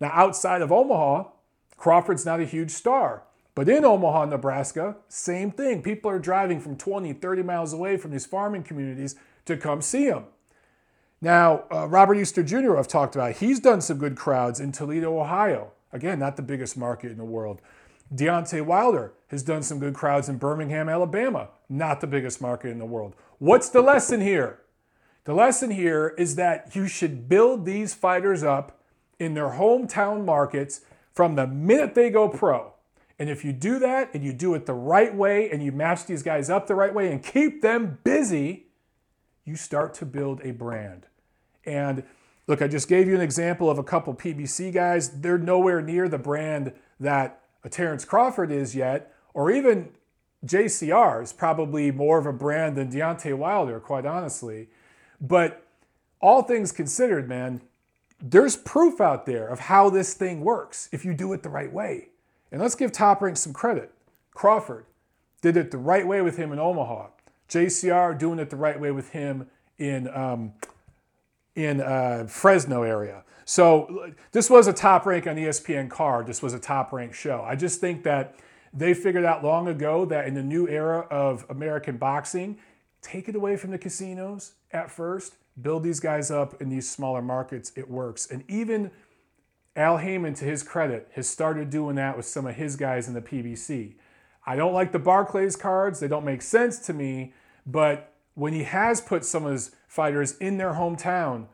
[0.00, 1.30] Now, outside of Omaha,
[1.76, 3.22] Crawford's not a huge star.
[3.54, 5.82] But in Omaha, Nebraska, same thing.
[5.82, 9.16] People are driving from 20, 30 miles away from these farming communities
[9.46, 10.24] to come see him.
[11.20, 15.18] Now, uh, Robert Easter Jr., I've talked about, he's done some good crowds in Toledo,
[15.18, 15.72] Ohio.
[15.92, 17.62] Again, not the biggest market in the world.
[18.14, 21.48] Deontay Wilder has done some good crowds in Birmingham, Alabama.
[21.68, 23.14] Not the biggest market in the world.
[23.38, 24.60] What's the lesson here?
[25.24, 28.80] The lesson here is that you should build these fighters up
[29.18, 32.74] in their hometown markets from the minute they go pro.
[33.18, 36.04] And if you do that and you do it the right way and you match
[36.06, 38.65] these guys up the right way and keep them busy,
[39.46, 41.06] you start to build a brand.
[41.64, 42.02] And
[42.46, 45.20] look, I just gave you an example of a couple PBC guys.
[45.20, 49.90] They're nowhere near the brand that a Terence Crawford is yet, or even
[50.44, 54.68] JCR is probably more of a brand than Deontay Wilder, quite honestly.
[55.20, 55.64] But
[56.20, 57.62] all things considered, man,
[58.20, 61.72] there's proof out there of how this thing works if you do it the right
[61.72, 62.08] way.
[62.50, 63.92] And let's give Top Rank some credit.
[64.32, 64.86] Crawford
[65.40, 67.08] did it the right way with him in Omaha.
[67.48, 70.52] JCR doing it the right way with him in um,
[71.54, 73.24] in uh, Fresno area.
[73.44, 76.26] So this was a top rank on ESPN card.
[76.26, 77.44] This was a top rank show.
[77.46, 78.36] I just think that
[78.74, 82.58] they figured out long ago that in the new era of American boxing,
[83.00, 87.22] take it away from the casinos at first, build these guys up in these smaller
[87.22, 87.72] markets.
[87.76, 88.30] It works.
[88.30, 88.90] And even
[89.76, 93.14] Al Haymon, to his credit, has started doing that with some of his guys in
[93.14, 93.94] the PBC.
[94.46, 97.34] I don't like the Barclays cards, they don't make sense to me,
[97.66, 101.46] but when he has put some of his fighters in their hometown,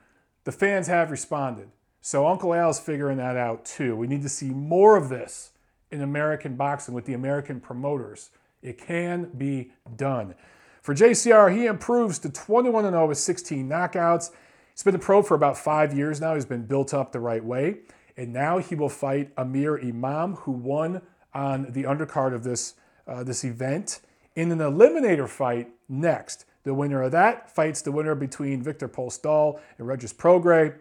[0.44, 1.68] the fans have responded.
[2.00, 3.94] So Uncle Al's figuring that out too.
[3.96, 5.52] We need to see more of this
[5.90, 8.30] in American boxing with the American promoters.
[8.60, 10.34] It can be done.
[10.82, 14.30] For JCR, he improves to 21 0 with 16 knockouts.
[14.72, 16.34] He's been a pro for about five years now.
[16.34, 17.80] He's been built up the right way.
[18.16, 21.02] And now he will fight Amir Imam, who won
[21.32, 22.74] on the undercard of this,
[23.06, 24.00] uh, this event,
[24.34, 26.44] in an eliminator fight next.
[26.64, 30.74] The winner of that fights the winner between Viktor Postol and Regis Prograis.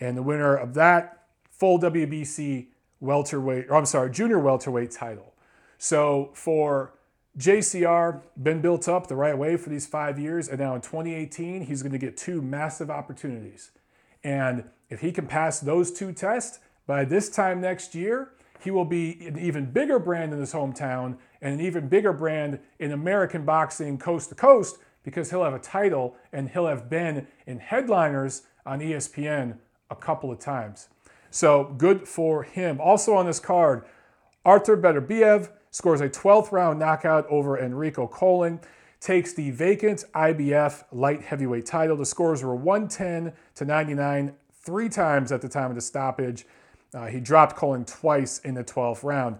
[0.00, 2.68] And the winner of that, full WBC
[3.00, 5.34] welterweight, or I'm sorry, junior welterweight title.
[5.76, 6.94] So for
[7.38, 10.48] JCR, been built up the right way for these five years.
[10.48, 13.70] And now in 2018, he's going to get two massive opportunities.
[14.24, 18.84] And if he can pass those two tests, by this time next year, he will
[18.84, 23.44] be an even bigger brand in his hometown and an even bigger brand in American
[23.44, 28.42] boxing coast to coast because he'll have a title and he'll have been in headliners
[28.66, 29.56] on ESPN
[29.90, 30.88] a couple of times.
[31.30, 32.80] So good for him.
[32.80, 33.84] Also on this card,
[34.44, 38.60] Arthur Beterbiev scores a 12th round knockout over Enrico Colling,
[39.00, 41.96] takes the vacant IBF light heavyweight title.
[41.96, 46.46] The scores were 110 to 99 three times at the time of the stoppage.
[46.94, 49.38] Uh, he dropped Colling twice in the 12th round.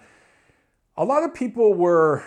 [0.96, 2.24] A lot of people were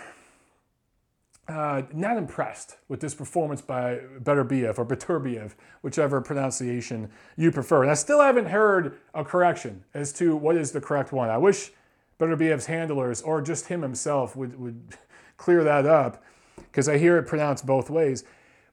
[1.48, 7.82] uh, not impressed with this performance by Beterbiev or Beterbiev, whichever pronunciation you prefer.
[7.82, 11.28] And I still haven't heard a correction as to what is the correct one.
[11.28, 11.72] I wish
[12.18, 14.96] Beterbiev's handlers or just him himself would, would
[15.36, 16.22] clear that up
[16.56, 18.24] because I hear it pronounced both ways.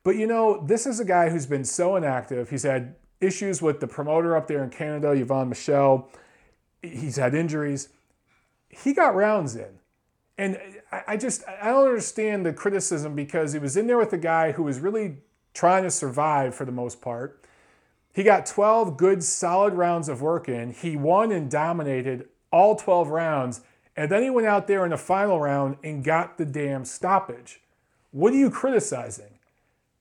[0.03, 2.49] But you know, this is a guy who's been so inactive.
[2.49, 6.09] He's had issues with the promoter up there in Canada, Yvon Michel
[6.81, 7.89] he's had injuries.
[8.69, 9.79] He got rounds in.
[10.37, 10.57] And
[11.05, 14.53] I just, I don't understand the criticism because he was in there with a guy
[14.53, 15.17] who was really
[15.53, 17.43] trying to survive for the most part.
[18.13, 20.71] He got 12 good, solid rounds of work in.
[20.71, 23.61] He won and dominated all 12 rounds.
[23.97, 27.59] And then he went out there in the final round and got the damn stoppage.
[28.11, 29.39] What are you criticizing?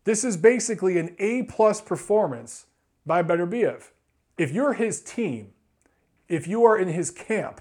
[0.05, 2.67] This is basically an A plus performance
[3.05, 3.91] by Beterbiev.
[4.39, 5.53] If you're his team,
[6.29, 7.61] if you are in his camp,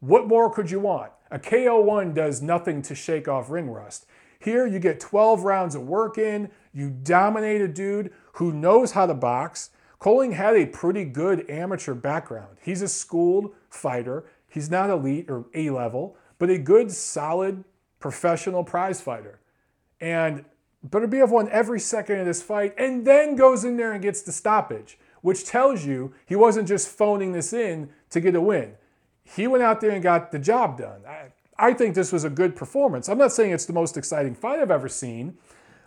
[0.00, 1.12] what more could you want?
[1.30, 4.06] A KO1 does nothing to shake off ring rust.
[4.38, 9.06] Here, you get 12 rounds of work in, you dominate a dude who knows how
[9.06, 9.70] to box.
[9.98, 12.58] Colling had a pretty good amateur background.
[12.62, 14.24] He's a schooled fighter.
[14.48, 17.64] He's not elite or A level, but a good, solid,
[17.98, 19.40] professional prize fighter.
[20.00, 20.44] And
[20.86, 24.32] Beterbiev won every second of this fight and then goes in there and gets the
[24.32, 28.74] stoppage which tells you he wasn't just phoning this in to get a win.
[29.24, 31.00] He went out there and got the job done.
[31.06, 33.08] I, I think this was a good performance.
[33.08, 35.36] I'm not saying it's the most exciting fight I've ever seen,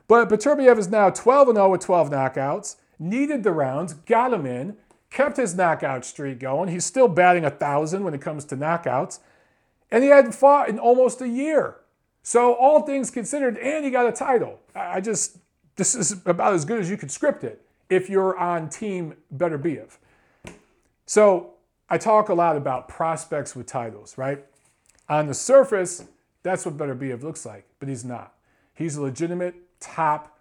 [0.07, 4.75] but Beterbiev is now 12 0 with 12 knockouts, needed the rounds, got him in,
[5.09, 6.69] kept his knockout streak going.
[6.69, 9.19] He's still batting a thousand when it comes to knockouts.
[9.91, 11.77] And he hadn't fought in almost a year.
[12.21, 14.59] So, all things considered, and he got a title.
[14.75, 15.37] I just,
[15.77, 19.97] this is about as good as you could script it if you're on team Beterbiev.
[21.05, 21.53] So,
[21.89, 24.45] I talk a lot about prospects with titles, right?
[25.07, 26.03] On the surface,
[26.43, 28.35] that's what Beterbiev looks like, but he's not.
[28.75, 30.37] He's a legitimate top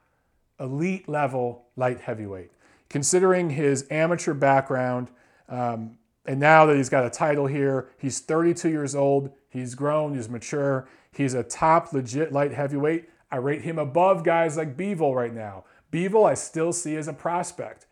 [0.60, 2.50] elite level light heavyweight.
[2.88, 5.08] Considering his amateur background,
[5.48, 10.14] um, and now that he's got a title here, he's 32 years old, he's grown,
[10.14, 13.08] he's mature, he's a top legit light heavyweight.
[13.30, 15.64] I rate him above guys like Bivol right now.
[15.92, 17.86] Bivol, I still see as a prospect.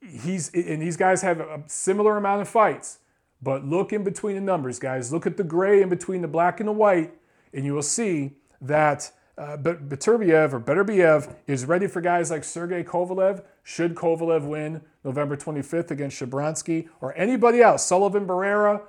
[0.00, 2.98] He's and these guys have a similar amount of fights,
[3.42, 5.12] but look in between the numbers, guys.
[5.12, 7.14] Look at the gray in between the black and the white,
[7.52, 12.84] and you will see that uh, Beterbiev or Beterbiev is ready for guys like Sergey
[12.84, 13.42] Kovalev.
[13.62, 18.82] Should Kovalev win November 25th against Shabranskyy or anybody else, Sullivan Barrera,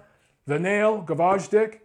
[0.45, 1.79] The Nail, Gvozdyk,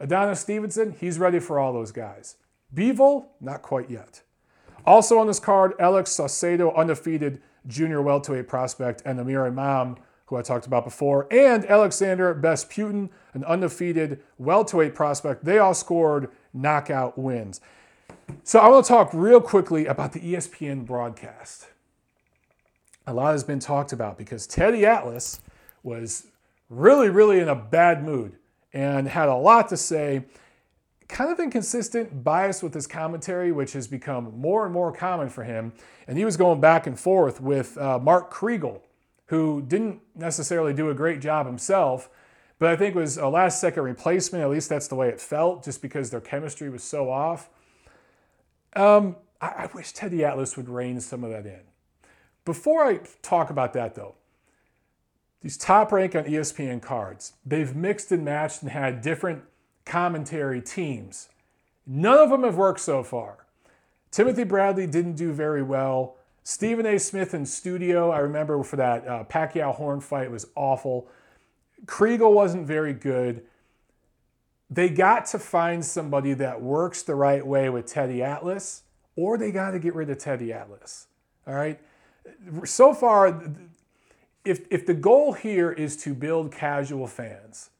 [0.00, 2.36] Adonis Stevenson, he's ready for all those guys.
[2.74, 4.22] Bivol, not quite yet.
[4.86, 10.42] Also on this card, Alex Saucedo, undefeated junior welterweight prospect, and Amir Imam, who I
[10.42, 15.44] talked about before, and Alexander Besputin, an undefeated welterweight prospect.
[15.44, 17.60] They all scored knockout wins.
[18.42, 21.68] So I want to talk real quickly about the ESPN broadcast.
[23.06, 25.40] A lot has been talked about because Teddy Atlas
[25.82, 26.26] was
[26.68, 28.36] really, really in a bad mood
[28.72, 30.24] and had a lot to say.
[31.08, 35.44] Kind of inconsistent, bias with his commentary, which has become more and more common for
[35.44, 35.72] him.
[36.08, 38.80] And he was going back and forth with uh, Mark Kriegel,
[39.26, 42.10] who didn't necessarily do a great job himself,
[42.58, 44.42] but I think was a last second replacement.
[44.42, 47.48] At least that's the way it felt, just because their chemistry was so off.
[48.74, 51.60] Um, I, I wish Teddy Atlas would rein some of that in.
[52.44, 54.14] Before I talk about that, though,
[55.40, 59.42] these top rank on ESPN cards, they've mixed and matched and had different
[59.86, 61.30] commentary teams.
[61.86, 63.46] None of them have worked so far.
[64.10, 66.16] Timothy Bradley didn't do very well.
[66.42, 66.98] Stephen A.
[66.98, 71.08] Smith in studio, I remember for that uh, Pacquiao Horn fight, was awful.
[71.86, 73.42] Kriegel wasn't very good
[74.68, 78.82] they got to find somebody that works the right way with Teddy Atlas,
[79.14, 81.06] or they got to get rid of Teddy Atlas.
[81.46, 81.80] All right.
[82.64, 83.42] So far,
[84.44, 87.70] if, if the goal here is to build casual fans,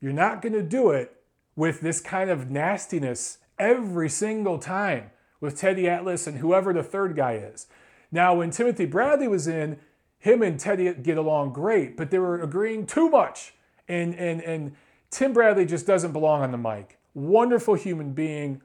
[0.00, 1.16] you're not going to do it
[1.56, 7.16] with this kind of nastiness every single time with Teddy Atlas and whoever the third
[7.16, 7.66] guy is.
[8.10, 9.78] Now, when Timothy Bradley was in,
[10.18, 13.54] him and Teddy get along great, but they were agreeing too much.
[13.88, 14.76] And, and, and
[15.10, 16.98] Tim Bradley just doesn't belong on the mic.
[17.14, 18.62] Wonderful human being,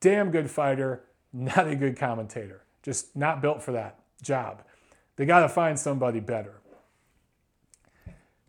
[0.00, 2.64] damn good fighter, not a good commentator.
[2.82, 4.62] Just not built for that job.
[5.16, 6.60] They got to find somebody better.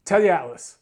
[0.03, 0.77] Teddy Atlas.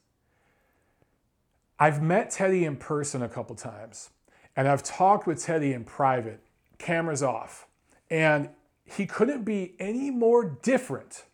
[1.77, 4.11] I've met Teddy in person a couple times,
[4.55, 6.39] and I've talked with Teddy in private,
[6.77, 7.67] cameras off,
[8.09, 8.49] and
[8.85, 11.25] he couldn't be any more different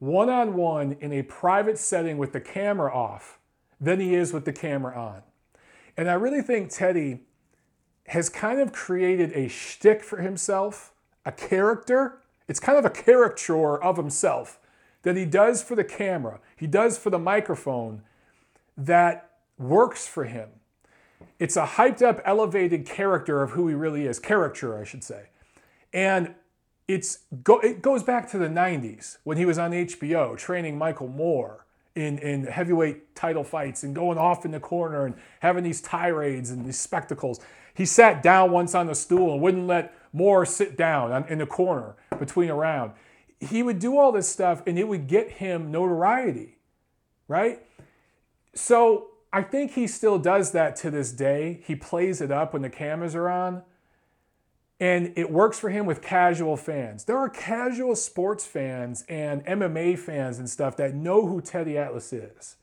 [0.00, 3.38] one on one in a private setting with the camera off
[3.80, 5.22] than he is with the camera on.
[5.96, 7.20] And I really think Teddy
[8.08, 10.92] has kind of created a shtick for himself,
[11.24, 12.22] a character.
[12.48, 14.58] It's kind of a caricature of himself
[15.02, 18.02] that he does for the camera, he does for the microphone
[18.76, 19.29] that
[19.60, 20.48] works for him.
[21.38, 25.28] It's a hyped up, elevated character of who he really is, caricature, I should say.
[25.92, 26.34] And
[26.88, 31.08] it's go, it goes back to the 90s when he was on HBO training Michael
[31.08, 35.80] Moorer in, in heavyweight title fights and going off in the corner and having these
[35.80, 37.40] tirades and these spectacles.
[37.74, 41.46] He sat down once on the stool and wouldn't let Moorer sit down in the
[41.46, 42.92] corner between a round.
[43.38, 46.58] He would do all this stuff and it would get him notoriety,
[47.28, 47.64] right?
[48.54, 51.60] So I think he still does that to this day.
[51.64, 53.62] He plays it up when the cameras are on.
[54.80, 57.04] And it works for him with casual fans.
[57.04, 62.12] There are casual sports fans and MMA fans and stuff that know who Teddy Atlas
[62.12, 62.56] is.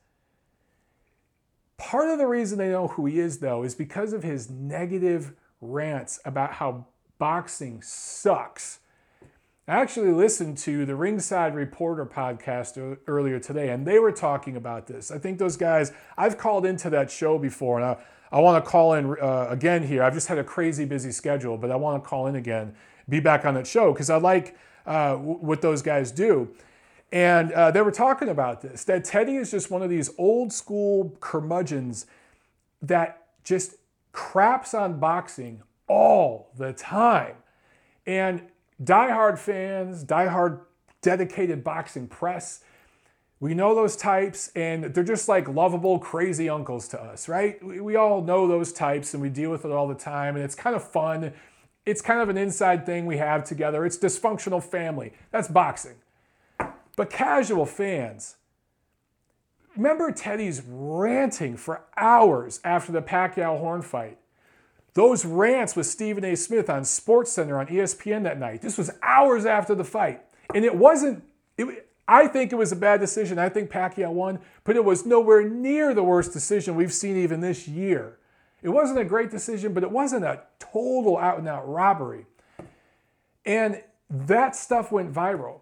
[1.78, 5.34] Part of the reason they know who he is, though, is because of his negative
[5.62, 6.88] rants about how
[7.20, 8.80] boxing sucks.
[9.70, 14.88] I actually listened to the Ringside Reporter podcast earlier today, and they were talking about
[14.88, 15.12] this.
[15.12, 17.98] I think those guys, I've called into that show before, and I,
[18.32, 20.04] I want to call in uh, again here.
[20.04, 22.76] I've just had a crazy busy schedule, but I want to call in again,
[23.10, 26.48] be back on that show because I like uh, w- what those guys do.
[27.12, 30.54] And uh, they were talking about this that Teddy is just one of these old
[30.54, 32.06] school curmudgeons
[32.82, 33.76] that just
[34.14, 37.36] craps on boxing all the time.
[38.06, 38.44] And
[38.84, 40.62] diehard fans, diehard
[41.02, 42.62] dedicated boxing press,
[43.40, 47.64] We know those types, and they're just like lovable, crazy uncles to us, right?
[47.64, 50.44] We, we all know those types and we deal with it all the time, and
[50.44, 51.34] it's kind of fun.
[51.86, 53.86] It's kind of an inside thing we have together.
[53.86, 55.14] It's dysfunctional family.
[55.32, 55.96] That's boxing.
[56.96, 58.38] But casual fans,
[59.76, 64.18] remember Teddy's ranting for hours after the Pacquiao Horn fight.
[64.98, 66.36] Those rants with Stephen A.
[66.36, 68.64] Smith on SportsCenter on ESPN that night.
[68.64, 70.24] This was hours after the fight.
[70.56, 71.24] And it wasn't,
[71.56, 73.38] it, I think it was a bad decision.
[73.38, 77.42] I think Pacquiao won, but it was nowhere near the worst decision we've seen even
[77.42, 78.18] this year.
[78.64, 82.26] It wasn't a great decision, but it wasn't a total out and out robbery.
[83.46, 85.60] And that stuff went viral.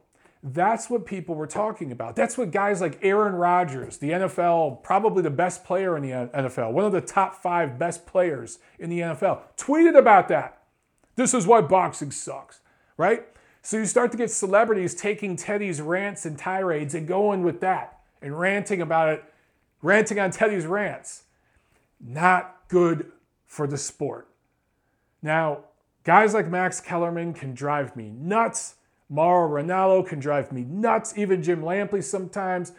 [0.48, 2.16] That's what people were talking about.
[2.16, 6.72] That's what guys like Aaron Rodgers, the NFL, probably the best player in the NFL,
[6.72, 10.62] one of the top five best players in the NFL, tweeted about that.
[11.16, 12.60] This is why boxing sucks,
[12.96, 13.26] right?
[13.64, 18.02] So you start to get celebrities taking Teddy's rants and tirades and going with that
[18.22, 19.24] and ranting about it,
[19.82, 21.24] ranting on Teddy's rants.
[22.00, 23.12] Not good
[23.48, 24.28] for the sport.
[25.24, 25.62] Now,
[26.04, 28.76] guys like Max Kellerman can drive me nuts
[29.10, 32.72] Mauro Ranallo can drive me nuts, even Jim Lampley sometimes.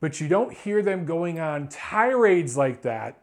[0.00, 3.22] But you don't hear them going on tirades like that,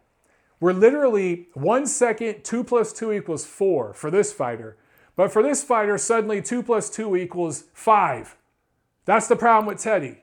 [0.60, 4.78] where literally one second, two plus two equals four for this fighter.
[5.16, 8.38] But for this fighter, suddenly two plus two equals five.
[9.04, 10.20] That's the problem with Teddy.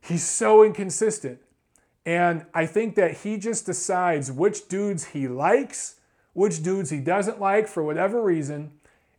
[0.00, 1.40] He's so inconsistent.
[2.04, 5.96] And I think that he just decides which dudes he likes,
[6.32, 8.72] which dudes he doesn't like for whatever reason,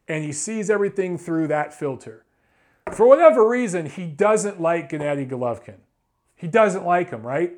[0.08, 2.26] and he sees everything through that filter.
[2.92, 5.78] For whatever reason, he doesn't like Gennady Golovkin.
[6.36, 7.54] He doesn't like him, right?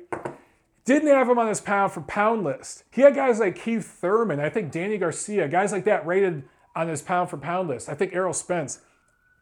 [0.84, 2.84] Didn't have him on his pound for pound list.
[2.92, 6.44] He had guys like Keith Thurman, I think Danny Garcia, guys like that rated
[6.76, 7.88] on his pound for pound list.
[7.88, 8.80] I think Errol Spence.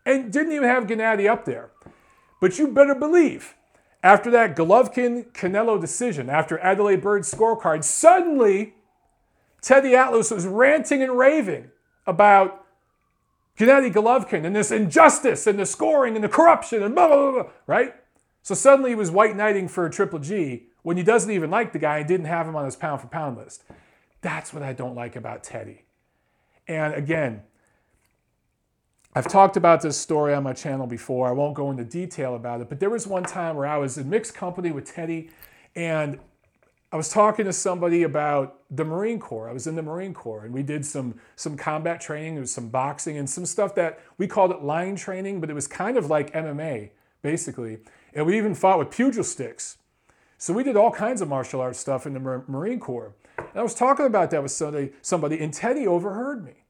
[0.07, 1.71] And didn't even have Gennady up there.
[2.41, 3.55] But you better believe,
[4.03, 8.75] after that Golovkin Canelo decision, after Adalaide Byrd's scorecard, suddenly
[9.61, 11.71] Teddy Atlas was ranting and raving
[12.07, 12.64] about
[13.59, 17.43] Gennady Golovkin and this injustice and the scoring and the corruption and blah, blah, blah,
[17.43, 17.95] blah, right?
[18.43, 21.73] So suddenly he was white knighting for a Triple G when he doesn't even like
[21.73, 23.65] the guy and didn't have him on his pound for pound list.
[24.21, 25.85] That's what I don't like about Teddy.
[26.67, 27.43] And again,
[29.15, 31.29] I've talked about this story on my channel before.
[31.29, 33.97] I won't go into detail about it, but there was one time where I was
[33.97, 35.31] in mixed company with Teddy
[35.77, 36.19] and
[36.95, 39.51] I was talking to somebody about the Marine Corps.
[39.51, 42.53] I was in the Marine Corps and we did some some combat training, there was
[42.53, 45.97] some boxing and some stuff that we called it line training, but it was kind
[45.97, 46.90] of like MMA
[47.20, 47.78] basically.
[48.14, 49.76] And we even fought with pugil sticks.
[50.38, 53.12] So we did all kinds of martial arts stuff in the Marine Corps.
[53.38, 56.62] And I was talking about that with somebody, somebody and Teddy overheard me.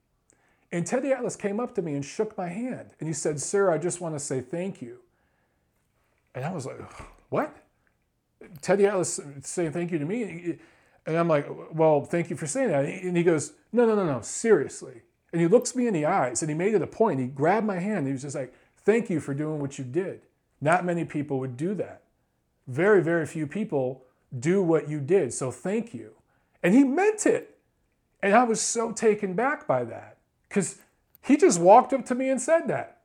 [0.73, 3.71] And Teddy Atlas came up to me and shook my hand and he said, "Sir,
[3.71, 5.01] I just want to say thank you."
[6.35, 6.81] And I was like,
[7.29, 7.55] "What?"
[8.61, 10.59] Teddy Atlas saying thank you to me.
[11.07, 12.85] And I'm like, well, thank you for saying that.
[12.85, 15.03] And he goes, no, no, no, no, seriously.
[15.33, 17.21] And he looks me in the eyes and he made it a point.
[17.21, 18.07] He grabbed my hand.
[18.07, 20.23] he was just like, thank you for doing what you did.
[20.61, 22.03] Not many people would do that.
[22.67, 24.05] Very, very few people
[24.39, 25.35] do what you did.
[25.35, 26.13] So thank you.
[26.63, 27.59] And he meant it.
[28.23, 30.17] And I was so taken back by that
[30.49, 30.79] because
[31.21, 33.03] he just walked up to me and said that.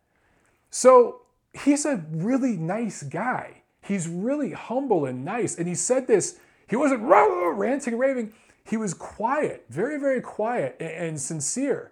[0.70, 1.22] So
[1.54, 3.59] he's a really nice guy.
[3.90, 5.58] He's really humble and nice.
[5.58, 6.38] And he said this,
[6.70, 8.34] he wasn't ranting, and raving.
[8.64, 11.92] He was quiet, very, very quiet and sincere.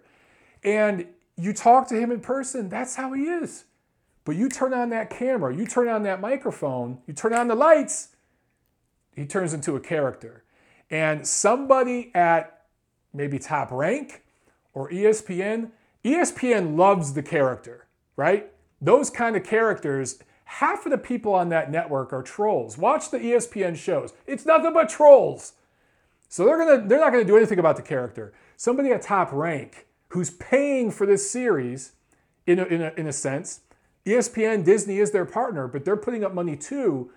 [0.62, 3.64] And you talk to him in person, that's how he is.
[4.24, 7.56] But you turn on that camera, you turn on that microphone, you turn on the
[7.56, 8.10] lights,
[9.16, 10.44] he turns into a character.
[10.90, 12.66] And somebody at
[13.12, 14.22] maybe Top Rank
[14.72, 15.72] or ESPN,
[16.04, 18.52] ESPN loves the character, right?
[18.80, 22.78] Those kind of characters half of the people on that network are trolls.
[22.78, 24.14] Watch the ESPN shows.
[24.26, 25.52] It's nothing but trolls.
[26.28, 28.32] So they're gonna they're not gonna do anything about the character.
[28.56, 31.92] Somebody at top rank who's paying for this series,
[32.46, 33.60] in a, in a, in a sense,
[34.06, 37.10] ESPN, Disney is their partner, but they're putting up money too.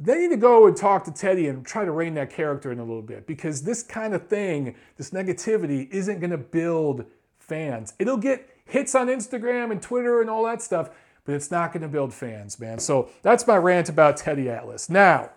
[0.00, 2.80] They need to go and talk to Teddy and try to rein that character in
[2.80, 7.04] a little bit because this kind of thing, this negativity, isn't going to build
[7.38, 7.94] fans.
[8.00, 10.90] It'll get hits on Instagram and Twitter and all that stuff,
[11.28, 12.78] but it's not going to build fans, man.
[12.78, 14.88] So that's my rant about Teddy Atlas.
[14.88, 15.28] Now,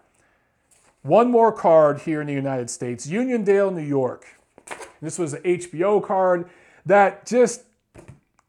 [1.01, 4.25] one more card here in the United States Uniondale, New York.
[5.01, 6.49] This was an HBO card
[6.85, 7.63] that just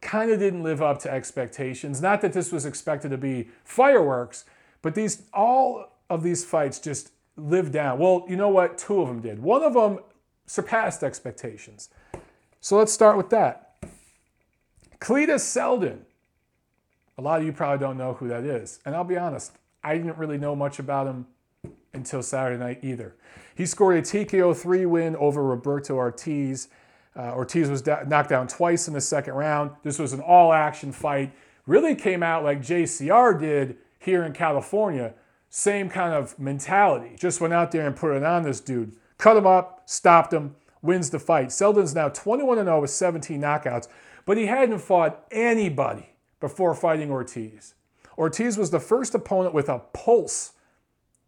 [0.01, 2.01] kind of didn't live up to expectations.
[2.01, 4.45] Not that this was expected to be fireworks,
[4.81, 7.99] but these all of these fights just lived down.
[7.99, 8.79] Well, you know what?
[8.79, 9.43] Two of them did.
[9.43, 9.99] One of them
[10.47, 11.89] surpassed expectations.
[12.61, 13.83] So let's start with that.
[15.01, 16.07] Cletus Seldon
[17.23, 18.81] a lot of you probably don't know who that is.
[18.85, 19.53] And I'll be honest,
[19.85, 21.27] I didn't really know much about him
[21.95, 23.15] until Saturday night either.
[23.55, 26.67] He scored a TKO 3 win over Roberto Ortiz.
[27.15, 29.71] Uh, Ortiz was da- knocked down twice in the second round.
[29.85, 31.33] This was an all action fight.
[31.65, 35.15] Really came out like JCR did here in California.
[35.49, 37.15] Same kind of mentality.
[37.17, 38.97] Just went out there and put it on this dude.
[39.19, 41.53] Cut him up, stopped him, wins the fight.
[41.53, 43.87] Seldon's now 21 0 with 17 knockouts,
[44.25, 46.12] but he hadn't fought anybody
[46.43, 47.75] before fighting Ortiz.
[48.19, 50.53] Ortiz was the first opponent with a pulse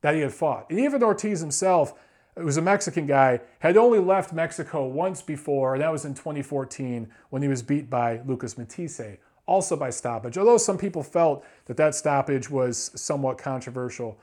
[0.02, 0.66] that he had fought.
[0.68, 1.94] And even Ortiz himself,
[2.36, 6.14] who was a Mexican guy, had only left Mexico once before, and that was in
[6.14, 10.36] 2014 when he was beat by Lucas Matthysse, also by stoppage.
[10.36, 14.18] Although some people felt that that stoppage was somewhat controversial.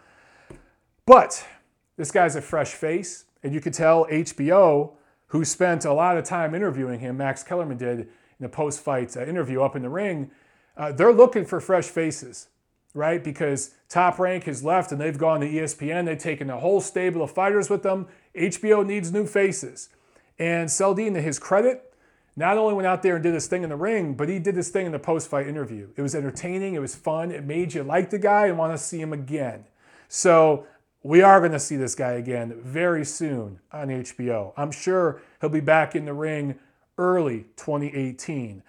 [1.05, 1.47] But
[1.95, 4.91] this guy's a fresh face, and you could tell HBO,
[5.27, 9.15] who spent a lot of time interviewing him, Max Kellerman did in a post fight
[9.15, 10.29] uh, interview up in the ring,
[10.77, 12.47] uh, they're looking for fresh faces
[12.93, 13.23] right?
[13.23, 16.05] Because Top Rank has left and they've gone to ESPN.
[16.05, 18.07] They've taken a whole stable of fighters with them.
[18.35, 19.89] HBO needs new faces.
[20.37, 21.93] And Seldon, to his credit,
[22.35, 24.55] not only went out there and did his thing in the ring, but he did
[24.55, 25.89] his thing in the post fight interview.
[25.95, 28.77] It was entertaining, it was fun, it made you like the guy and want to
[28.77, 29.65] see him again.
[30.07, 30.65] So
[31.03, 34.53] we are going to see this guy again very soon on HBO.
[34.55, 36.55] I'm sure he'll be back in the ring
[36.97, 38.63] early 2018.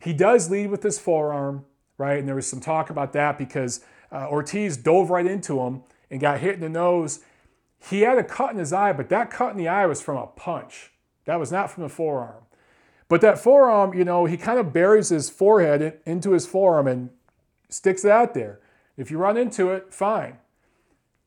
[0.00, 1.64] He does lead with his forearm
[1.98, 2.18] right?
[2.18, 3.80] And there was some talk about that because
[4.10, 7.20] uh, Ortiz dove right into him and got hit in the nose.
[7.90, 10.16] He had a cut in his eye, but that cut in the eye was from
[10.16, 10.92] a punch.
[11.26, 12.44] That was not from the forearm.
[13.08, 17.10] But that forearm, you know, he kind of buries his forehead into his forearm and
[17.68, 18.60] sticks it out there.
[18.96, 20.38] If you run into it, fine.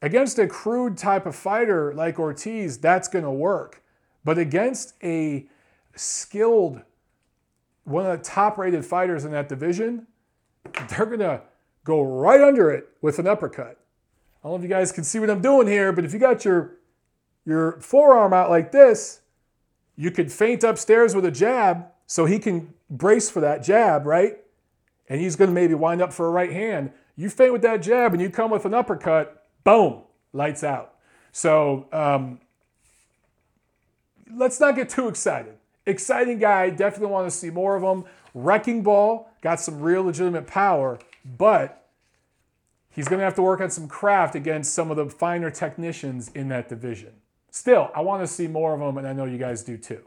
[0.01, 3.83] Against a crude type of fighter like Ortiz, that's going to work.
[4.23, 5.47] But against a
[5.95, 6.81] skilled,
[7.83, 10.07] one of the top rated fighters in that division,
[10.89, 11.41] they're going to
[11.83, 13.79] go right under it with an uppercut.
[14.43, 16.19] I don't know if you guys can see what I'm doing here, but if you
[16.19, 16.77] got your,
[17.45, 19.21] your forearm out like this,
[19.95, 24.37] you could feint upstairs with a jab so he can brace for that jab, right?
[25.09, 26.91] And he's going to maybe wind up for a right hand.
[27.15, 30.01] You feint with that jab and you come with an uppercut, boom,
[30.33, 30.95] lights out.
[31.31, 32.39] So um,
[34.33, 35.57] let's not get too excited.
[35.85, 38.05] Exciting guy, definitely want to see more of him.
[38.33, 41.87] Wrecking Ball got some real legitimate power, but
[42.89, 46.29] he's going to have to work on some craft against some of the finer technicians
[46.29, 47.13] in that division.
[47.49, 50.03] Still, I want to see more of them, and I know you guys do too.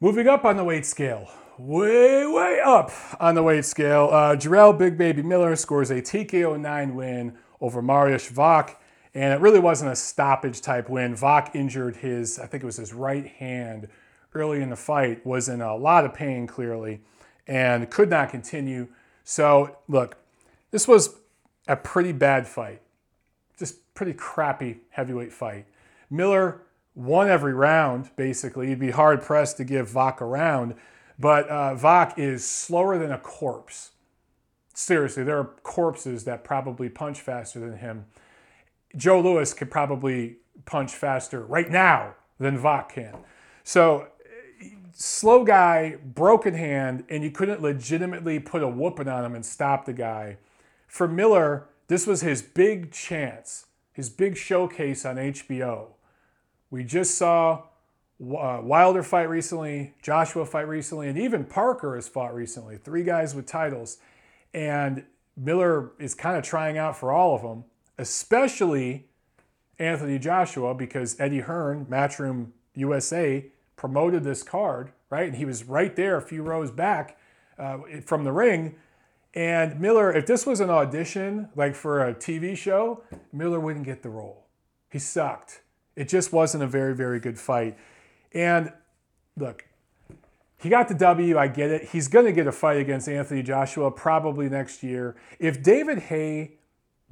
[0.00, 1.28] Moving up on the weight scale,
[1.58, 6.58] way, way up on the weight scale, uh, Jarrell Big Baby Miller scores a TKO
[6.58, 8.80] 9 win over Mariusz Wach,
[9.12, 11.16] and it really wasn't a stoppage type win.
[11.20, 13.88] Wach injured his, I think it was his right hand
[14.34, 17.00] early in the fight, was in a lot of pain clearly,
[17.46, 18.88] and could not continue.
[19.24, 20.16] So, look,
[20.70, 21.16] this was
[21.66, 22.80] a pretty bad fight,
[23.58, 25.66] just pretty crappy heavyweight fight.
[26.08, 26.62] Miller
[26.94, 28.70] won every round, basically.
[28.70, 30.74] You'd be hard pressed to give Wach a round,
[31.18, 33.92] but uh, is slower than a corpse.
[34.74, 38.06] Seriously, there are corpses that probably punch faster than him.
[38.96, 43.16] Joe Louis could probably punch faster right now than Wach can.
[43.62, 44.08] So
[44.92, 49.84] slow guy, broken hand, and you couldn't legitimately put a whooping on him and stop
[49.84, 50.38] the guy.
[50.86, 55.88] For Miller, this was his big chance, his big showcase on HBO.
[56.70, 57.64] We just saw
[58.20, 62.76] uh, Wilder fight recently, Joshua fight recently, and even Parker has fought recently.
[62.76, 63.98] Three guys with titles.
[64.52, 65.04] And
[65.36, 67.64] Miller is kind of trying out for all of them,
[67.98, 69.06] especially
[69.78, 73.46] Anthony Joshua, because Eddie Hearn, Matchroom USA,
[73.80, 75.26] promoted this card, right?
[75.26, 77.18] And he was right there a few rows back
[77.58, 78.74] uh, from the ring.
[79.32, 83.02] And Miller, if this was an audition, like for a TV show,
[83.32, 84.44] Miller wouldn't get the role.
[84.90, 85.62] He sucked.
[85.96, 87.78] It just wasn't a very, very good fight.
[88.32, 88.70] And
[89.34, 89.64] look,
[90.58, 91.38] he got the W.
[91.38, 91.88] I get it.
[91.88, 95.16] He's going to get a fight against Anthony Joshua probably next year.
[95.38, 96.58] If David Haye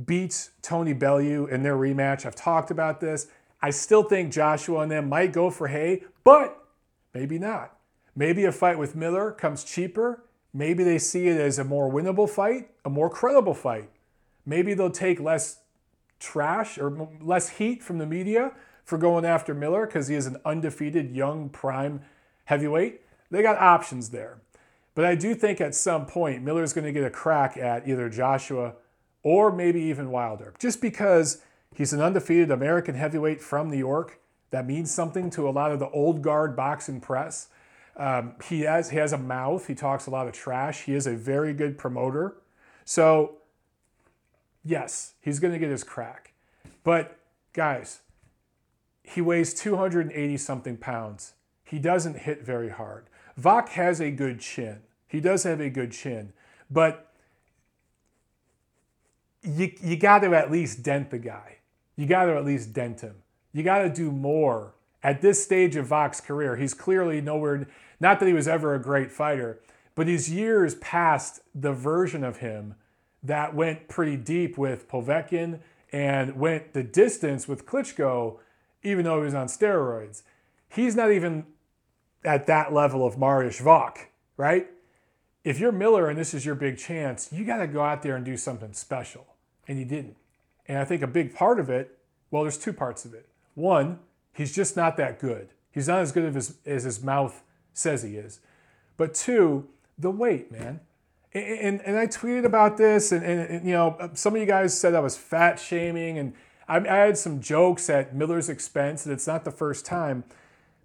[0.05, 3.29] beats Tony Bellew in their rematch, I've talked about this.
[3.62, 6.58] I still think Joshua and them might go for Haye, but
[7.15, 7.77] maybe not.
[8.15, 10.25] Maybe a fight with Miller comes cheaper.
[10.53, 13.91] Maybe they see it as a more winnable fight, a more credible fight.
[14.45, 15.61] Maybe they'll take less
[16.19, 18.53] trash or less heat from the media
[18.85, 22.01] for going after Miller because he is an undefeated young prime
[22.47, 23.03] heavyweight.
[23.31, 24.41] They got options there.
[24.95, 27.87] But I do think at some point Miller is going to get a crack at
[27.87, 28.75] either Joshua
[29.23, 31.43] or maybe even Wilder, just because
[31.75, 34.19] he's an undefeated American heavyweight from New York
[34.51, 37.49] that means something to a lot of the old guard boxing press.
[37.96, 39.66] Um, he has he has a mouth.
[39.66, 40.84] He talks a lot of trash.
[40.84, 42.36] He is a very good promoter.
[42.84, 43.38] So
[44.68, 46.34] Yes, he's going to get his crack.
[46.84, 47.18] But
[47.55, 48.01] guys,
[49.03, 51.32] he weighs 280 something pounds.
[51.64, 53.07] He doesn't hit very hard.
[53.42, 54.80] Wach has a good chin.
[55.07, 56.34] He does have a good chin,
[56.70, 57.12] but
[59.42, 61.57] you, you got to at least dent the guy.
[61.96, 63.14] You got to at least dent him.
[63.53, 64.74] You got to do more.
[65.03, 67.68] At this stage of Wach's career, he's clearly nowhere,
[68.01, 69.61] not that he was ever a great fighter,
[69.94, 72.74] but he's years past the version of him
[73.22, 75.61] that went pretty deep with Povetkin
[75.92, 78.38] and went the distance with Klitschko,
[78.82, 80.22] even though he was on steroids.
[80.68, 81.46] He's not even
[82.24, 84.68] at that level of Mariusz Wach, right?
[85.44, 88.16] If you're Miller and this is your big chance, you got to go out there
[88.16, 89.26] and do something special.
[89.66, 90.16] And he didn't.
[90.66, 91.99] And I think a big part of it,
[92.30, 93.26] well, there's two parts of it.
[93.59, 93.99] One,
[94.33, 95.49] he's just not that good.
[95.73, 97.43] He's not as good as, as his mouth
[97.73, 98.39] says he is.
[98.97, 100.79] But two, the weight, man.
[101.33, 104.47] And, and, and I tweeted about this, and, and, and, you know, some of you
[104.47, 106.35] guys said I was fat shaming, and
[106.69, 110.23] I, I had some jokes at Miller's expense, and it's not the first time.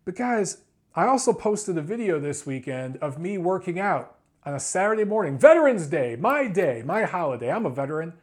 [0.03, 0.57] But guys,
[0.95, 4.15] I also posted a video this weekend of me working out
[4.45, 7.51] on a Saturday morning, Veterans Day, my day, my holiday.
[7.51, 8.13] I'm a veteran,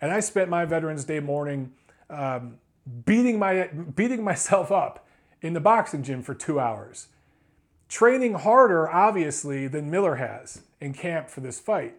[0.00, 1.72] and I spent my Veterans Day morning
[2.08, 2.58] um,
[3.04, 5.06] beating my beating myself up
[5.42, 7.08] in the boxing gym for two hours,
[7.88, 11.94] training harder, obviously, than Miller has in camp for this fight.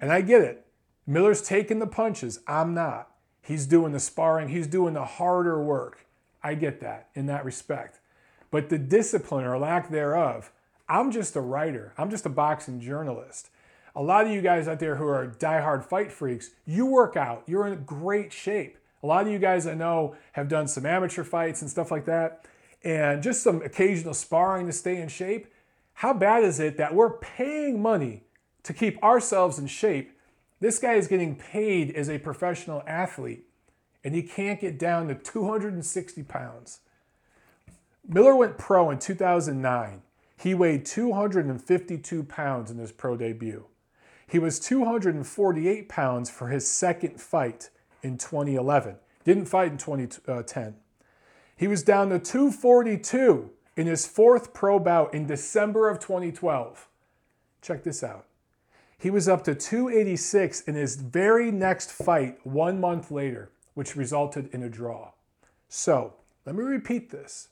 [0.00, 0.66] And I get it.
[1.06, 2.40] Miller's taking the punches.
[2.46, 3.10] I'm not.
[3.42, 4.48] He's doing the sparring.
[4.48, 6.06] He's doing the harder work.
[6.42, 8.00] I get that in that respect.
[8.50, 10.52] But the discipline or lack thereof,
[10.88, 13.50] I'm just a writer, I'm just a boxing journalist.
[13.94, 17.42] A lot of you guys out there who are diehard fight freaks, you work out,
[17.46, 18.78] you're in great shape.
[19.02, 22.04] A lot of you guys I know have done some amateur fights and stuff like
[22.04, 22.44] that,
[22.82, 25.46] and just some occasional sparring to stay in shape.
[25.94, 28.24] How bad is it that we're paying money
[28.62, 30.12] to keep ourselves in shape?
[30.60, 33.46] This guy is getting paid as a professional athlete,
[34.04, 36.80] and he can't get down to 260 pounds.
[38.06, 40.02] Miller went pro in 2009.
[40.36, 43.66] He weighed 252 pounds in his pro debut.
[44.26, 47.70] He was 248 pounds for his second fight
[48.02, 48.96] in 2011.
[49.24, 50.66] Didn't fight in 2010.
[50.66, 50.72] Uh,
[51.56, 56.88] he was down to 242 in his fourth pro bout in December of 2012.
[57.60, 58.26] Check this out.
[58.96, 64.48] He was up to 286 in his very next fight one month later, which resulted
[64.52, 65.12] in a draw.
[65.68, 67.48] So, let me repeat this.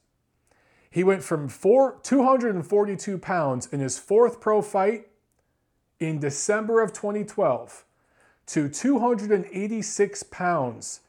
[0.90, 5.08] He went from four, 242 pounds in his fourth pro fight
[6.00, 7.84] in December of 2012
[8.48, 11.00] to 286 pounds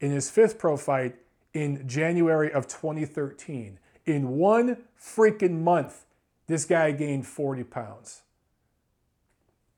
[0.00, 1.16] in his fifth pro fight
[1.52, 3.78] in January of 2013.
[4.06, 6.04] In one freaking month,
[6.46, 8.22] this guy gained 40 pounds.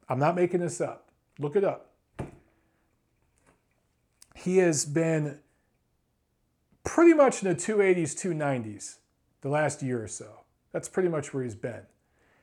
[0.09, 1.09] I'm not making this up.
[1.39, 1.91] Look it up.
[4.35, 5.39] He has been
[6.85, 8.97] pretty much in the 280s, 290s
[9.43, 10.41] the last year or so.
[10.73, 11.83] That's pretty much where he's been.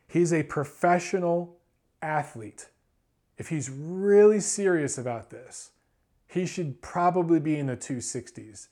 [0.08, 1.58] He's a professional
[2.02, 2.70] athlete.
[3.38, 5.72] If he's really serious about this,
[6.28, 8.68] he should probably be in the 260s.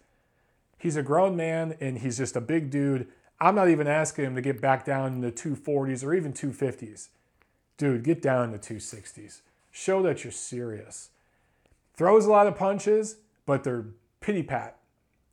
[0.77, 3.07] He's a grown man and he's just a big dude.
[3.39, 7.09] I'm not even asking him to get back down in the 240s or even 250s.
[7.77, 9.41] Dude, get down in the 260s.
[9.71, 11.09] Show that you're serious.
[11.95, 13.85] Throws a lot of punches, but they're
[14.21, 14.77] pity pat.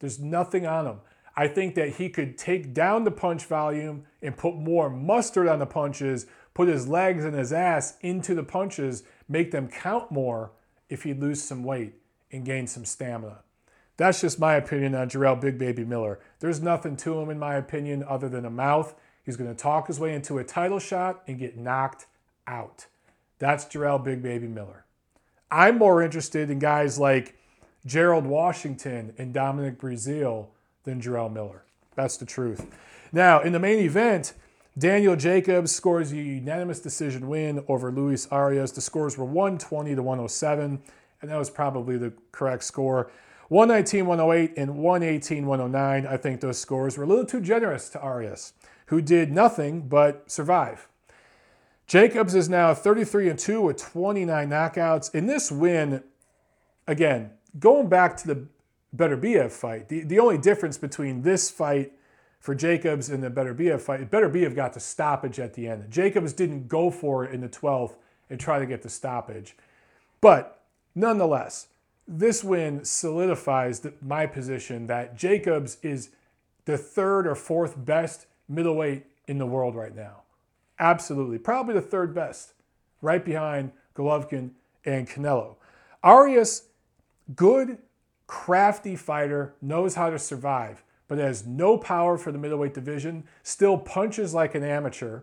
[0.00, 1.00] There's nothing on him.
[1.36, 5.60] I think that he could take down the punch volume and put more mustard on
[5.60, 10.52] the punches, put his legs and his ass into the punches, make them count more
[10.88, 11.94] if he lose some weight
[12.30, 13.38] and gain some stamina.
[13.96, 16.18] That's just my opinion on Jarrell Big Baby Miller.
[16.40, 18.94] There's nothing to him, in my opinion, other than a mouth.
[19.22, 22.06] He's going to talk his way into a title shot and get knocked
[22.46, 22.86] out.
[23.38, 24.84] That's Jarrell Big Baby Miller.
[25.50, 27.36] I'm more interested in guys like
[27.84, 30.46] Gerald Washington and Dominic Breazeale
[30.84, 31.64] than Jarrell Miller.
[31.94, 32.66] That's the truth.
[33.12, 34.32] Now, in the main event,
[34.78, 38.72] Daniel Jacobs scores a unanimous decision win over Luis Arias.
[38.72, 40.82] The scores were 120 to 107,
[41.20, 43.10] and that was probably the correct score.
[43.48, 46.06] 119 108 and 118 109.
[46.06, 48.54] I think those scores were a little too generous to Arias,
[48.86, 50.88] who did nothing but survive.
[51.86, 55.14] Jacobs is now 33 and 2 with 29 knockouts.
[55.14, 56.02] In this win,
[56.86, 58.46] again, going back to the
[58.96, 59.88] Beterbiev fight.
[59.88, 61.92] The, the only difference between this fight
[62.42, 65.90] for Jacobs and the Beterbiev fight, Beterbiev got the stoppage at the end.
[65.90, 67.94] Jacobs didn't go for it in the 12th
[68.28, 69.56] and try to get the stoppage.
[70.20, 70.60] But
[70.94, 71.68] nonetheless,
[72.06, 76.10] this win solidifies the, my position that Jacobs is
[76.66, 80.22] the third or fourth best middleweight in the world right now.
[80.78, 81.38] Absolutely.
[81.38, 82.52] Probably the third best,
[83.00, 84.50] right behind Golovkin
[84.84, 85.54] and Canelo.
[86.02, 86.64] Arias
[87.36, 87.78] Good,
[88.26, 90.82] crafty fighter, knows how to survive,
[91.12, 95.20] but has no power for the middleweight division, still punches like an amateur,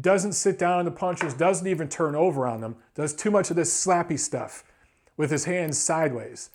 [0.00, 3.50] doesn't sit down on the punches, doesn't even turn over on them, does too much
[3.50, 4.62] of this slappy stuff
[5.16, 6.50] with his hands sideways,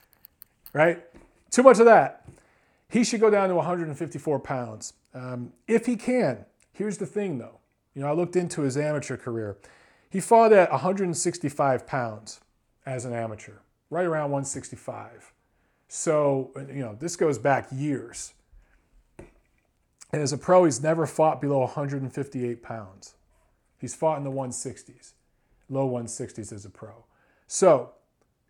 [0.71, 1.03] right?
[1.51, 2.25] Too much of that.
[2.87, 4.93] He should go down to 154 pounds.
[5.13, 7.59] Um, if he can, here's the thing though.
[7.95, 9.57] You know, I looked into his amateur career.
[10.09, 12.39] He fought at 165 pounds
[12.85, 13.55] as an amateur,
[13.89, 15.33] right around 165.
[15.89, 18.31] So, you know, this goes back years.
[20.11, 23.15] And as a pro, he's never fought below 158 pounds.
[23.77, 25.11] He's fought in the 160s,
[25.69, 27.05] low 160s as a pro.
[27.45, 27.91] So,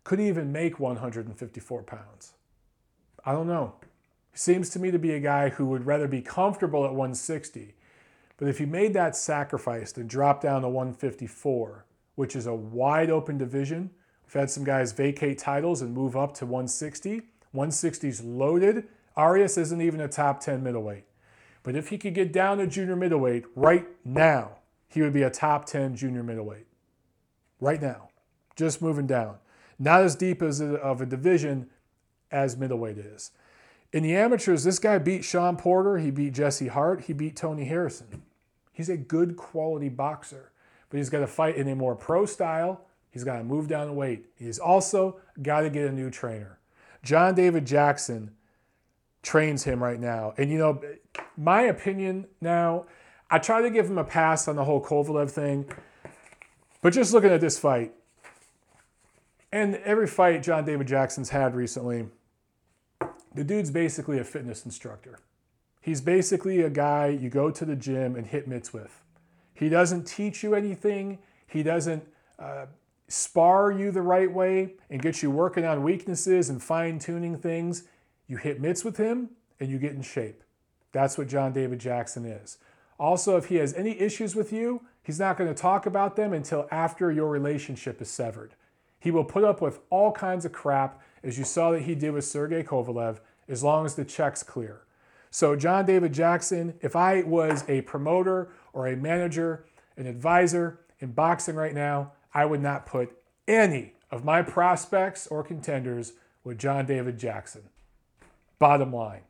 [0.04, 2.32] could he even make 154 pounds?
[3.24, 3.74] I don't know.
[4.32, 7.74] Seems to me to be a guy who would rather be comfortable at 160.
[8.36, 11.84] But if he made that sacrifice and dropped down to 154,
[12.14, 13.90] which is a wide open division,
[14.24, 17.22] we've had some guys vacate titles and move up to 160.
[17.54, 18.84] 160's loaded.
[19.16, 21.04] Arias isn't even a top 10 middleweight.
[21.68, 24.52] But if he could get down to junior middleweight right now,
[24.88, 26.64] he would be a top 10 junior middleweight.
[27.60, 28.08] Right now.
[28.56, 29.36] Just moving down.
[29.78, 31.68] Not as deep as of a division
[32.30, 33.32] as middleweight is.
[33.92, 37.66] In the amateurs, this guy beat Shawn Porter, he beat Jesse Hart, he beat Tony
[37.66, 38.22] Harrison.
[38.72, 40.52] He's a good quality boxer,
[40.88, 42.86] but he's got to fight in a more pro style.
[43.10, 44.24] He's got to move down the weight.
[44.36, 46.60] He's also got to get a new trainer.
[47.02, 48.30] John David Jackson
[49.22, 50.34] trains him right now.
[50.36, 50.80] And you know,
[51.36, 52.86] my opinion now,
[53.30, 55.70] I try to give him a pass on the whole Kovalev thing,
[56.80, 57.92] but just looking at this fight,
[59.52, 62.06] and every fight John David Jackson's had recently,
[63.34, 65.18] the dude's basically a fitness instructor.
[65.80, 69.02] He's basically a guy you go to the gym and hit mitts with.
[69.54, 71.18] He doesn't teach you anything.
[71.46, 72.04] He doesn't
[72.38, 72.66] uh,
[73.08, 77.84] spar you the right way and get you working on weaknesses and fine tuning things.
[78.28, 80.44] You hit mitts with him and you get in shape.
[80.92, 82.58] That's what John David Jackson is.
[82.98, 86.32] Also, if he has any issues with you, he's not going to talk about them
[86.32, 88.54] until after your relationship is severed.
[89.00, 92.12] He will put up with all kinds of crap, as you saw that he did
[92.12, 93.18] with Sergey Kovalev,
[93.48, 94.82] as long as the check's clear.
[95.30, 99.64] So, John David Jackson, if I was a promoter or a manager,
[99.96, 103.16] an advisor in boxing right now, I would not put
[103.46, 107.62] any of my prospects or contenders with John David Jackson.
[108.60, 109.22] Bottom line.